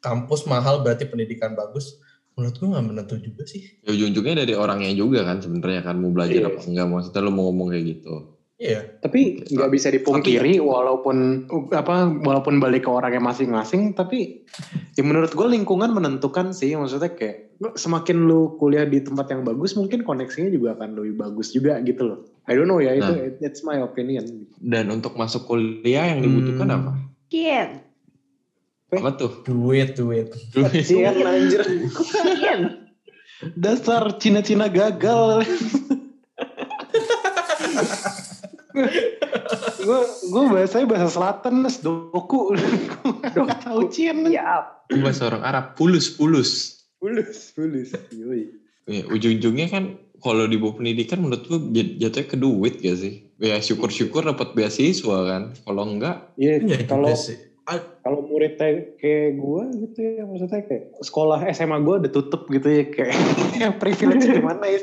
kampus 0.00 0.44
mahal 0.44 0.80
berarti 0.80 1.04
pendidikan 1.04 1.52
bagus. 1.52 2.00
Menurut 2.36 2.54
gua 2.60 2.68
nggak 2.70 2.84
menentu 2.84 3.14
juga 3.16 3.42
sih. 3.48 3.64
Ya 3.80 3.90
ujung-ujungnya 3.90 4.44
dari 4.44 4.52
orangnya 4.52 4.92
juga 4.92 5.24
kan 5.24 5.40
sebenarnya 5.40 5.80
kan 5.80 5.96
mau 5.96 6.12
belajar 6.12 6.36
Iya. 6.36 6.48
apa 6.48 6.60
enggak. 6.62 6.86
Maksudnya 6.86 7.20
lu 7.20 7.32
mau 7.32 7.48
ngomong 7.48 7.68
kayak 7.72 7.84
gitu. 7.90 8.14
Iya. 8.56 8.80
Tapi 9.00 9.20
nggak 9.46 9.70
bisa 9.70 9.88
dipungkiri 9.88 10.60
walaupun 10.60 11.44
apa 11.72 11.94
walaupun 12.14 12.56
balik 12.56 12.84
ke 12.84 12.90
orangnya 12.90 13.20
masing-masing 13.20 13.92
tapi 13.92 14.48
ya 14.92 15.02
menurut 15.02 15.28
gue 15.28 15.44
lingkungan 15.46 15.92
menentukan 15.92 16.52
sih 16.52 16.72
maksudnya 16.72 17.12
kayak 17.12 17.56
semakin 17.72 18.24
lu 18.24 18.56
kuliah 18.56 18.84
di 18.84 19.00
tempat 19.00 19.28
yang 19.28 19.40
bagus 19.40 19.72
mungkin 19.72 20.00
koneksinya 20.02 20.48
juga 20.48 20.72
akan 20.72 20.92
lebih 20.92 21.16
bagus 21.16 21.52
juga 21.52 21.80
gitu 21.80 22.04
loh. 22.04 22.18
I 22.44 22.52
don't 22.52 22.64
know 22.64 22.80
ya 22.80 22.92
itu 22.92 23.12
Nah. 23.12 23.40
it's 23.40 23.60
my 23.60 23.76
opinion. 23.78 24.24
Dan 24.56 24.88
untuk 24.88 25.16
masuk 25.16 25.44
kuliah 25.46 26.12
yang 26.12 26.20
dibutuhkan 26.20 26.64
Hmm. 26.66 26.76
apa? 26.78 26.90
Kian. 27.28 27.85
Apa 28.88 29.10
tuh? 29.12 29.42
Duit, 29.42 29.94
duit. 29.94 30.30
Iya 30.54 31.10
anjir. 31.12 31.62
Kian. 32.32 32.60
Dasar 33.52 34.16
Cina-Cina 34.16 34.70
gagal. 34.70 35.42
gue 39.78 40.00
gue 40.26 40.44
bahasanya 40.46 40.86
bahasa 40.86 41.08
selatan 41.10 41.64
nes 41.64 41.80
doku 41.80 42.52
gue 42.52 43.46
tahu 43.58 43.88
Cina 43.88 44.28
Ya, 44.28 44.68
Itu 44.86 45.00
bahasa 45.00 45.26
orang 45.26 45.42
Arab. 45.42 45.64
Pulus, 45.74 46.10
pulus. 46.10 46.82
bulus 46.96 47.52
bulus 47.52 47.92
Yoi. 48.10 48.52
Ya, 48.86 49.02
ujung-ujungnya 49.04 49.66
kan 49.66 49.84
kalau 50.16 50.46
di 50.46 50.56
bawah 50.56 50.78
pendidikan 50.78 51.18
menurut 51.18 51.44
gua 51.44 51.58
jat- 51.70 51.98
jatuhnya 51.98 52.26
ke 52.26 52.36
duit 52.36 52.74
gak 52.78 52.96
sih? 52.96 53.14
Ya 53.36 53.58
syukur-syukur 53.58 54.24
dapat 54.24 54.54
beasiswa 54.54 55.16
kan. 55.26 55.42
Kalau 55.58 55.82
enggak, 55.84 56.32
Iya, 56.36 56.62
Iya 56.62 56.78
kalau. 56.86 57.10
Kalau 57.66 58.22
muridnya 58.22 58.94
kayak 59.02 59.42
gue 59.42 59.62
gitu 59.82 59.98
ya 59.98 60.22
maksudnya 60.22 60.62
kayak 60.62 60.84
sekolah 61.02 61.42
SMA 61.50 61.82
gue 61.82 61.94
udah 62.06 62.12
tutup 62.14 62.46
gitu 62.46 62.68
ya 62.70 62.84
kayak 62.86 63.14
yang 63.62 63.74
privilege 63.82 64.22
di 64.22 64.38
mana 64.38 64.64
ya? 64.70 64.80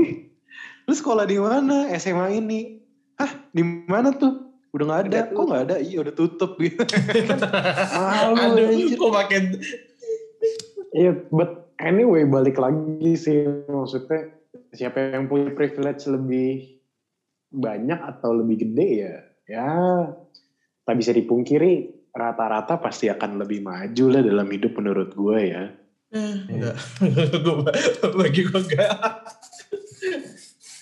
Lu 0.88 0.94
sekolah 0.96 1.28
di 1.28 1.36
mana 1.36 1.92
SMA 2.00 2.40
ini? 2.40 2.80
Hah, 3.20 3.28
di 3.52 3.62
mana 3.62 4.16
tuh? 4.16 4.48
Udah 4.72 4.84
nggak 4.86 5.02
ada, 5.06 5.18
kok 5.28 5.44
nggak 5.44 5.62
ada? 5.68 5.76
Iya 5.76 5.98
udah 6.08 6.14
tutup 6.16 6.56
gitu. 6.56 6.80
Malu 8.00 8.34
Aduh, 8.38 8.64
anjir. 8.72 8.96
kok 8.96 9.12
makin 9.12 9.44
Iya, 10.90 11.12
but 11.30 11.70
anyway 11.78 12.24
balik 12.26 12.56
lagi 12.56 13.12
sih 13.14 13.46
maksudnya 13.68 14.34
siapa 14.74 15.14
yang 15.14 15.30
punya 15.30 15.52
privilege 15.52 16.08
lebih 16.08 16.80
banyak 17.50 17.98
atau 17.98 18.34
lebih 18.34 18.62
gede 18.62 18.88
ya, 19.06 19.14
ya 19.46 19.70
tak 20.90 20.98
bisa 20.98 21.14
dipungkiri 21.14 21.72
rata-rata 22.10 22.74
pasti 22.76 23.06
akan 23.06 23.38
lebih 23.38 23.62
maju 23.62 24.04
lah 24.10 24.20
dalam 24.20 24.42
hidup 24.44 24.74
menurut 24.74 25.14
gue 25.14 25.38
ya. 25.46 25.64
Eh, 26.10 26.34
enggak. 26.50 26.74
Gua- 27.46 27.70
bagi 28.18 28.42
gue 28.42 28.58
enggak. 28.60 28.90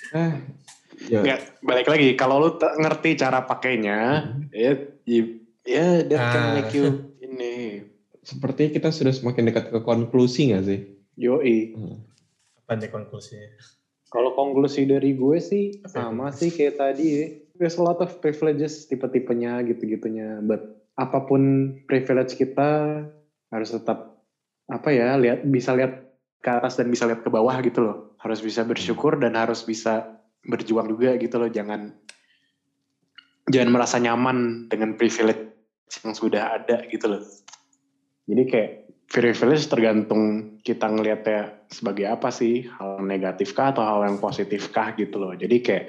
Eh, 0.09 0.33
ya, 1.07 1.21
Nggak, 1.21 1.41
balik 1.61 1.87
lagi 1.87 2.09
kalau 2.15 2.41
lu 2.41 2.51
ngerti 2.57 3.13
cara 3.15 3.45
pakainya, 3.45 4.25
ya, 4.49 4.73
ya, 5.05 5.23
ya 5.63 5.87
that 6.03 6.23
can 6.33 6.43
Ah. 6.43 6.53
make 6.55 6.73
you 6.73 6.89
ini 7.21 7.85
sepertinya 8.19 8.71
kita 8.73 8.89
sudah 8.89 9.13
semakin 9.13 9.45
dekat 9.47 9.69
ke 9.69 9.81
konklusi 9.81 10.49
gak 10.51 10.65
sih? 10.65 10.81
yoi. 11.15 11.77
Apa 12.59 12.73
nih 12.75 12.89
konklusinya? 12.89 13.53
Kalau 14.07 14.33
konklusi 14.33 14.85
dari 14.85 15.13
gue 15.13 15.37
sih 15.39 15.77
Apa 15.83 16.09
sama 16.09 16.27
itu? 16.31 16.37
sih 16.39 16.51
kayak 16.55 16.77
tadi 16.79 17.05
ya. 17.07 17.25
There's 17.59 17.77
a 17.77 17.85
lot 17.85 17.99
of 17.99 18.23
privileges 18.23 18.87
tipe-tipenya 18.87 19.67
gitu-gitunya. 19.67 20.39
But 20.43 20.79
apa 20.95 21.27
pun 21.27 21.75
privilege 21.91 22.39
kita 22.39 23.03
harus 23.51 23.71
tetap 23.75 24.23
apa 24.69 24.89
ya 24.95 25.19
lihat 25.19 25.43
bisa 25.47 25.75
lihat 25.75 26.07
ke 26.39 26.51
atas 26.51 26.79
dan 26.79 26.87
bisa 26.89 27.11
lihat 27.11 27.27
ke 27.27 27.31
bawah 27.31 27.59
gitu 27.61 27.83
loh. 27.83 27.97
Harus 28.23 28.39
bisa 28.39 28.63
bersyukur 28.63 29.19
dan 29.19 29.35
harus 29.35 29.67
bisa 29.67 30.23
berjuang 30.47 30.87
juga 30.87 31.19
gitu 31.19 31.37
loh. 31.39 31.51
Jangan 31.51 31.93
jangan 33.51 33.71
merasa 33.75 33.99
nyaman 33.99 34.71
dengan 34.71 34.95
privilege 34.95 35.51
yang 36.07 36.15
sudah 36.15 36.63
ada 36.63 36.87
gitu 36.87 37.11
loh. 37.11 37.23
Jadi 38.29 38.43
kayak 38.47 38.71
privilege 39.09 39.65
tergantung 39.73 40.55
kita 40.61 40.85
ngelihatnya 40.85 41.65
sebagai 41.73 42.13
apa 42.13 42.29
sih 42.29 42.69
hal 42.69 43.01
negatif 43.01 43.57
kah 43.57 43.73
atau 43.73 43.81
hal 43.81 44.05
yang 44.05 44.21
positif 44.21 44.69
kah 44.69 44.93
gitu 44.97 45.17
loh 45.17 45.33
jadi 45.33 45.57
kayak 45.65 45.87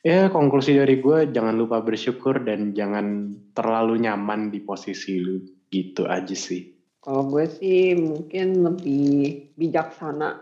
ya 0.00 0.32
konklusi 0.32 0.76
dari 0.76 1.00
gue 1.00 1.28
jangan 1.32 1.56
lupa 1.56 1.84
bersyukur 1.84 2.40
dan 2.44 2.72
jangan 2.72 3.36
terlalu 3.52 4.00
nyaman 4.04 4.48
di 4.48 4.60
posisi 4.64 5.20
lu 5.20 5.44
gitu 5.70 6.08
aja 6.08 6.34
sih 6.34 6.80
Kalau 7.00 7.32
gue 7.32 7.48
sih 7.48 7.96
mungkin 7.96 8.60
lebih 8.60 9.48
bijaksana 9.56 10.36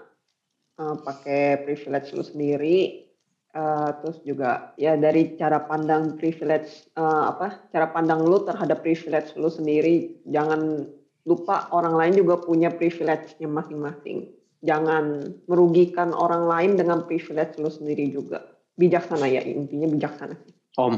eh, 0.75 0.97
pakai 1.07 1.63
privilege 1.63 2.11
lu 2.19 2.27
sendiri. 2.27 3.07
Eh, 3.49 3.91
terus 4.03 4.19
juga 4.27 4.75
ya 4.75 4.99
dari 4.99 5.39
cara 5.39 5.63
pandang 5.63 6.19
privilege 6.19 6.91
eh, 6.99 7.23
apa 7.31 7.71
cara 7.71 7.95
pandang 7.95 8.27
lu 8.27 8.43
terhadap 8.43 8.83
privilege 8.83 9.39
lu 9.39 9.47
sendiri 9.47 10.19
jangan 10.27 10.83
lupa 11.29 11.69
orang 11.77 11.95
lain 11.95 12.25
juga 12.25 12.41
punya 12.41 12.73
privilege-nya 12.73 13.47
masing-masing. 13.47 14.33
Jangan 14.65 15.23
merugikan 15.47 16.11
orang 16.17 16.49
lain 16.49 16.73
dengan 16.81 17.05
privilege 17.07 17.61
lu 17.61 17.71
sendiri 17.71 18.11
juga. 18.11 18.58
Bijaksana 18.79 19.27
ya 19.27 19.43
intinya 19.43 19.91
bijaksana 19.91 20.35
sih. 20.39 20.55
om 20.79 20.95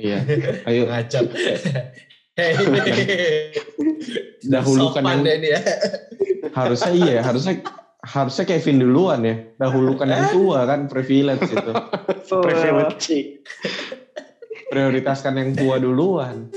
Iya. 0.00 0.18
Ayo 0.70 0.88
Ngacak. 0.88 1.24
Hei. 2.38 2.56
dahulukan 4.40 5.04
yang 5.04 5.20
deh 5.20 5.34
ini 5.36 5.48
ya. 5.52 5.60
harusnya 6.56 6.92
iya, 6.96 7.20
harusnya 7.20 7.60
harusnya 8.00 8.44
Kevin 8.48 8.80
duluan 8.80 9.20
ya. 9.26 9.36
Dahulukan 9.60 10.08
yang 10.08 10.32
tua 10.32 10.64
kan 10.64 10.88
privilege 10.88 11.44
itu. 11.44 11.72
privilege 12.46 13.36
Prioritaskan 14.70 15.34
yang 15.36 15.50
tua 15.52 15.76
duluan. 15.82 16.48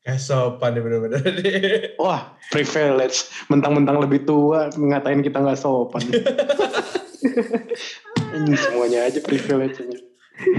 Kayak 0.00 0.26
sopan 0.26 0.74
deh 0.74 0.82
bener-bener. 0.82 1.22
wah 2.02 2.34
privilege 2.50 3.30
mentang-mentang 3.46 4.02
lebih 4.02 4.26
tua 4.26 4.66
ngatain 4.74 5.22
kita 5.22 5.38
nggak 5.38 5.60
sopan 5.60 6.02
Anjing, 8.34 8.56
semuanya 8.56 9.06
aja 9.06 9.18
privilege 9.20 9.76
anjir. 9.80 10.02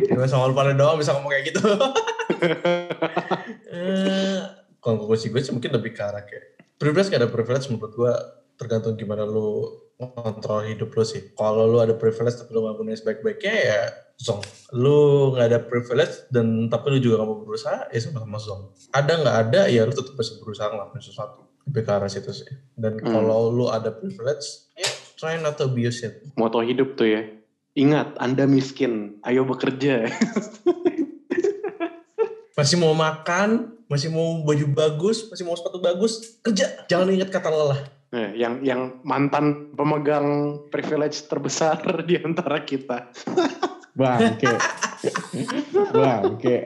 Cuma 0.08 0.30
sama 0.30 0.54
pada 0.54 0.76
doang 0.76 1.00
bisa 1.00 1.16
ngomong 1.16 1.32
kayak 1.32 1.46
gitu. 1.54 1.62
Eh, 3.72 4.40
konklusi 4.80 5.30
gue 5.30 5.42
sih 5.42 5.54
mungkin 5.54 5.72
lebih 5.72 5.94
ke 5.94 6.02
arah 6.02 6.26
kayak 6.26 6.58
privilege 6.76 7.14
gak 7.14 7.22
ada 7.22 7.30
privilege 7.30 7.70
menurut 7.70 7.94
gue 7.94 8.14
tergantung 8.58 8.98
gimana 8.98 9.24
lu 9.24 9.70
kontrol 9.96 10.66
hidup 10.66 10.90
lu 10.92 11.06
sih. 11.06 11.30
Kalau 11.38 11.70
lu 11.70 11.78
ada 11.78 11.94
privilege 11.94 12.42
tapi 12.42 12.52
lu 12.52 12.66
gak 12.66 12.78
punya 12.78 12.98
sebaik-baiknya 12.98 13.54
ya 13.54 13.82
zong. 14.18 14.42
Lu 14.74 15.30
gak 15.38 15.54
ada 15.54 15.60
privilege 15.62 16.26
dan 16.34 16.66
tapi 16.68 16.90
lu 16.92 16.98
juga 16.98 17.22
gak 17.22 17.30
mau 17.30 17.38
berusaha 17.42 17.90
ya 17.94 18.00
sama-sama 18.02 18.38
zong. 18.42 18.62
Ada 18.90 19.14
gak 19.22 19.38
ada 19.50 19.62
ya 19.70 19.86
lu 19.86 19.94
tetap 19.94 20.18
masih 20.18 20.42
berusaha 20.42 20.68
ngelakuin 20.74 21.04
sesuatu. 21.06 21.42
Lebih 21.70 21.82
ke 21.86 21.92
arah 21.94 22.10
situ 22.10 22.34
sih. 22.34 22.50
Dan 22.74 22.98
Hmm. 22.98 23.14
kalau 23.14 23.54
lu 23.54 23.70
ada 23.70 23.94
privilege 23.94 24.71
try 25.22 25.38
not 25.38 25.54
to 25.62 25.70
abuse 25.70 26.02
it. 26.02 26.26
moto 26.34 26.66
hidup 26.66 26.98
tuh 26.98 27.06
ya 27.06 27.22
ingat 27.78 28.18
anda 28.18 28.50
miskin 28.50 29.22
ayo 29.22 29.46
bekerja 29.46 30.10
masih 32.62 32.78
mau 32.78 32.94
makan, 32.94 33.80
masih 33.88 34.12
mau 34.14 34.44
baju 34.44 34.66
bagus, 34.70 35.26
masih 35.32 35.50
mau 35.50 35.58
sepatu 35.58 35.80
bagus, 35.82 36.38
kerja. 36.46 36.86
Jangan 36.86 37.10
ingat 37.10 37.30
kata 37.34 37.50
lelah. 37.50 37.82
Nah, 38.12 38.30
yang 38.36 38.62
yang 38.62 39.02
mantan 39.08 39.74
pemegang 39.74 40.60
privilege 40.68 41.26
terbesar 41.26 41.82
di 42.08 42.20
antara 42.20 42.62
kita. 42.62 43.10
Bangke. 43.98 44.52
Bangke. 45.90 46.58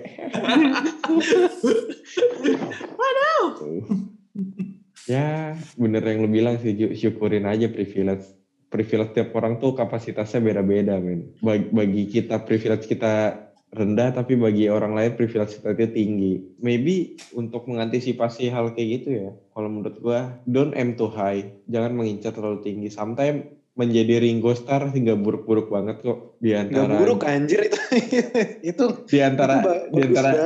Ya, 5.06 5.54
bener 5.78 6.02
yang 6.02 6.26
lu 6.26 6.30
bilang 6.34 6.58
sih, 6.58 6.74
syukurin 6.98 7.46
aja 7.46 7.70
privilege. 7.70 8.26
Privilege 8.70 9.16
tiap 9.16 9.32
orang 9.38 9.62
tuh 9.62 9.78
kapasitasnya 9.78 10.42
beda-beda, 10.42 11.00
men. 11.00 11.32
Bagi, 11.40 11.70
bagi 11.72 12.04
kita 12.10 12.44
privilege 12.44 12.90
kita 12.90 13.46
rendah, 13.76 14.16
tapi 14.16 14.40
bagi 14.40 14.72
orang 14.72 14.96
lain 14.96 15.14
privilege 15.20 15.60
kita 15.60 15.76
itu 15.76 15.88
tinggi. 15.92 16.34
Maybe 16.64 17.20
untuk 17.36 17.68
mengantisipasi 17.68 18.50
hal 18.50 18.72
kayak 18.74 18.90
gitu 19.02 19.10
ya, 19.12 19.30
kalau 19.54 19.70
menurut 19.70 19.98
gua, 20.02 20.36
don't 20.50 20.74
aim 20.76 20.96
too 20.96 21.12
high. 21.12 21.44
Jangan 21.68 21.94
mengincar 21.94 22.34
terlalu 22.34 22.64
tinggi. 22.64 22.88
Sometimes 22.90 23.46
menjadi 23.76 24.24
Ringo 24.24 24.56
Starr 24.56 24.88
hingga 24.96 25.20
buruk-buruk 25.20 25.68
banget 25.68 26.00
kok 26.00 26.40
di 26.40 26.56
Gak 26.56 26.72
antara 26.72 26.96
buruk 26.96 27.28
anjir 27.28 27.68
itu. 27.68 27.80
itu 28.72 28.86
di 29.12 29.20
antara 29.20 29.62
itu 29.62 29.94
di 29.94 30.02
antara. 30.10 30.32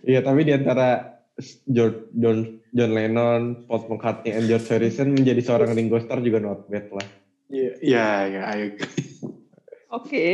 Iya, 0.00 0.24
tapi 0.24 0.48
di 0.48 0.56
antara 0.56 1.19
George, 1.66 2.12
John, 2.14 2.60
John 2.70 2.90
Lennon, 2.94 3.42
Paul 3.66 3.86
McCartney, 3.90 4.36
and 4.36 4.46
George 4.46 4.68
Harrison 4.70 5.16
menjadi 5.16 5.40
seorang 5.42 5.74
Ringo 5.74 5.98
Starr 5.98 6.22
juga 6.22 6.38
not 6.40 6.68
bad 6.70 6.86
lah. 6.92 7.06
Iya, 7.50 7.72
iya, 7.82 8.08
iya, 8.30 8.42
I 8.46 8.58
agree. 8.70 8.94
Oke. 9.90 10.24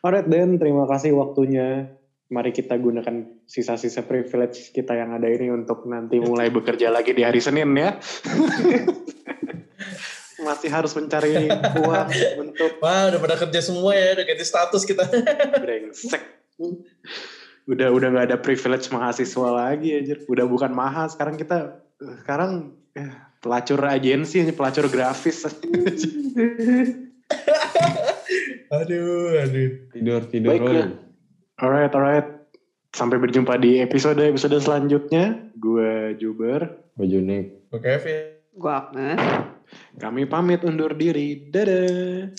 Alright 0.00 0.28
Dan, 0.30 0.56
terima 0.56 0.88
kasih 0.88 1.12
waktunya. 1.12 1.92
Mari 2.26 2.50
kita 2.50 2.74
gunakan 2.74 3.38
sisa-sisa 3.46 4.02
privilege 4.02 4.74
kita 4.74 4.98
yang 4.98 5.14
ada 5.14 5.30
ini 5.30 5.46
untuk 5.46 5.86
nanti 5.86 6.18
mulai 6.18 6.50
bekerja 6.50 6.90
lagi 6.90 7.14
di 7.14 7.22
hari 7.22 7.38
Senin 7.38 7.70
ya. 7.78 7.94
Masih 10.46 10.70
harus 10.70 10.94
mencari 10.94 11.46
uang 11.78 12.08
untuk 12.42 12.82
Wah, 12.82 13.10
udah 13.10 13.20
pada 13.22 13.36
kerja 13.38 13.60
semua 13.62 13.94
ya, 13.94 14.18
udah 14.18 14.24
ganti 14.26 14.44
status 14.46 14.82
kita. 14.82 15.06
brengsek. 15.62 16.22
Udah 17.66 17.90
udah 17.90 18.08
nggak 18.14 18.26
ada 18.30 18.38
privilege 18.38 18.86
mahasiswa 18.94 19.48
lagi 19.50 19.90
aja. 19.98 20.14
Udah 20.30 20.46
bukan 20.46 20.70
mahal 20.70 21.10
sekarang 21.10 21.34
kita 21.34 21.82
sekarang 22.22 22.78
eh, 22.94 23.10
pelacur 23.42 23.82
agensi 23.82 24.46
pelacur 24.54 24.86
grafis. 24.86 25.42
aduh, 28.70 29.34
aduh. 29.42 29.70
Tidur-tidur 29.90 30.50
Baiklah. 30.54 30.70
dulu. 30.70 30.94
alright, 31.58 31.92
alright. 31.94 32.28
Sampai 32.94 33.18
berjumpa 33.18 33.58
di 33.58 33.82
episode 33.82 34.22
episode 34.22 34.56
selanjutnya. 34.62 35.50
Gue 35.58 36.14
Juber. 36.22 36.70
Baju 36.96 37.18
nik. 37.20 37.68
Oke, 37.74 37.82
Kevin. 37.82 38.36
Gua 38.56 38.88
Agnes. 38.88 39.20
Kami 40.00 40.24
pamit 40.24 40.64
undur 40.64 40.96
diri. 40.96 41.52
Dadah. 41.52 42.32